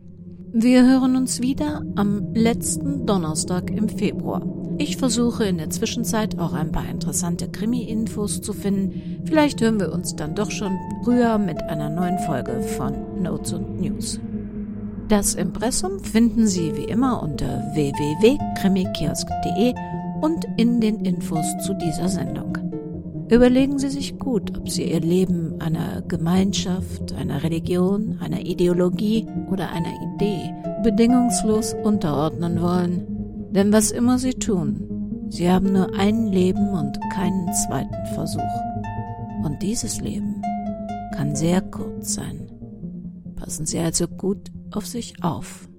Wir 0.53 0.85
hören 0.85 1.15
uns 1.15 1.41
wieder 1.41 1.85
am 1.95 2.35
letzten 2.35 3.07
Donnerstag 3.07 3.71
im 3.71 3.89
Februar. 3.89 4.43
Ich 4.79 4.97
versuche 4.97 5.45
in 5.45 5.59
der 5.59 5.71
Zwischenzeit 5.71 6.41
auch 6.41 6.55
ein 6.55 6.73
paar 6.73 6.89
interessante 6.89 7.49
Krimi-Infos 7.49 8.41
zu 8.41 8.53
finden. 8.53 9.23
Vielleicht 9.27 9.61
hören 9.61 9.79
wir 9.79 9.93
uns 9.93 10.17
dann 10.17 10.35
doch 10.35 10.51
schon 10.51 10.77
früher 11.05 11.39
mit 11.39 11.63
einer 11.63 11.89
neuen 11.89 12.19
Folge 12.19 12.63
von 12.63 13.23
Notes 13.23 13.53
und 13.53 13.81
News. 13.81 14.19
Das 15.09 15.35
Impressum 15.35 16.01
finden 16.01 16.49
Sie 16.49 16.77
wie 16.77 16.85
immer 16.85 17.23
unter 17.23 17.63
www.krimikiosk.de 17.75 19.75
und 20.21 20.47
in 20.57 20.81
den 20.81 21.05
Infos 21.05 21.47
zu 21.65 21.75
dieser 21.75 22.09
Sendung. 22.09 22.70
Überlegen 23.31 23.79
Sie 23.79 23.91
sich 23.91 24.19
gut, 24.19 24.59
ob 24.59 24.69
Sie 24.69 24.91
Ihr 24.91 25.01
Leben 25.01 25.61
einer 25.61 26.03
Gemeinschaft, 26.03 27.13
einer 27.13 27.45
Religion, 27.45 28.19
einer 28.21 28.41
Ideologie 28.41 29.25
oder 29.49 29.71
einer 29.71 29.93
Idee 30.15 30.53
bedingungslos 30.83 31.75
unterordnen 31.85 32.61
wollen. 32.61 33.07
Denn 33.53 33.73
was 33.73 33.93
immer 33.93 34.19
Sie 34.19 34.35
tun, 34.35 35.29
Sie 35.29 35.49
haben 35.49 35.73
nur 35.73 35.95
ein 35.95 36.27
Leben 36.27 36.71
und 36.71 36.99
keinen 37.13 37.53
zweiten 37.53 38.05
Versuch. 38.15 38.43
Und 39.45 39.63
dieses 39.63 40.01
Leben 40.01 40.43
kann 41.15 41.37
sehr 41.37 41.61
kurz 41.61 42.15
sein. 42.15 42.51
Passen 43.37 43.65
Sie 43.65 43.79
also 43.79 44.09
gut 44.09 44.51
auf 44.73 44.87
sich 44.87 45.23
auf. 45.23 45.70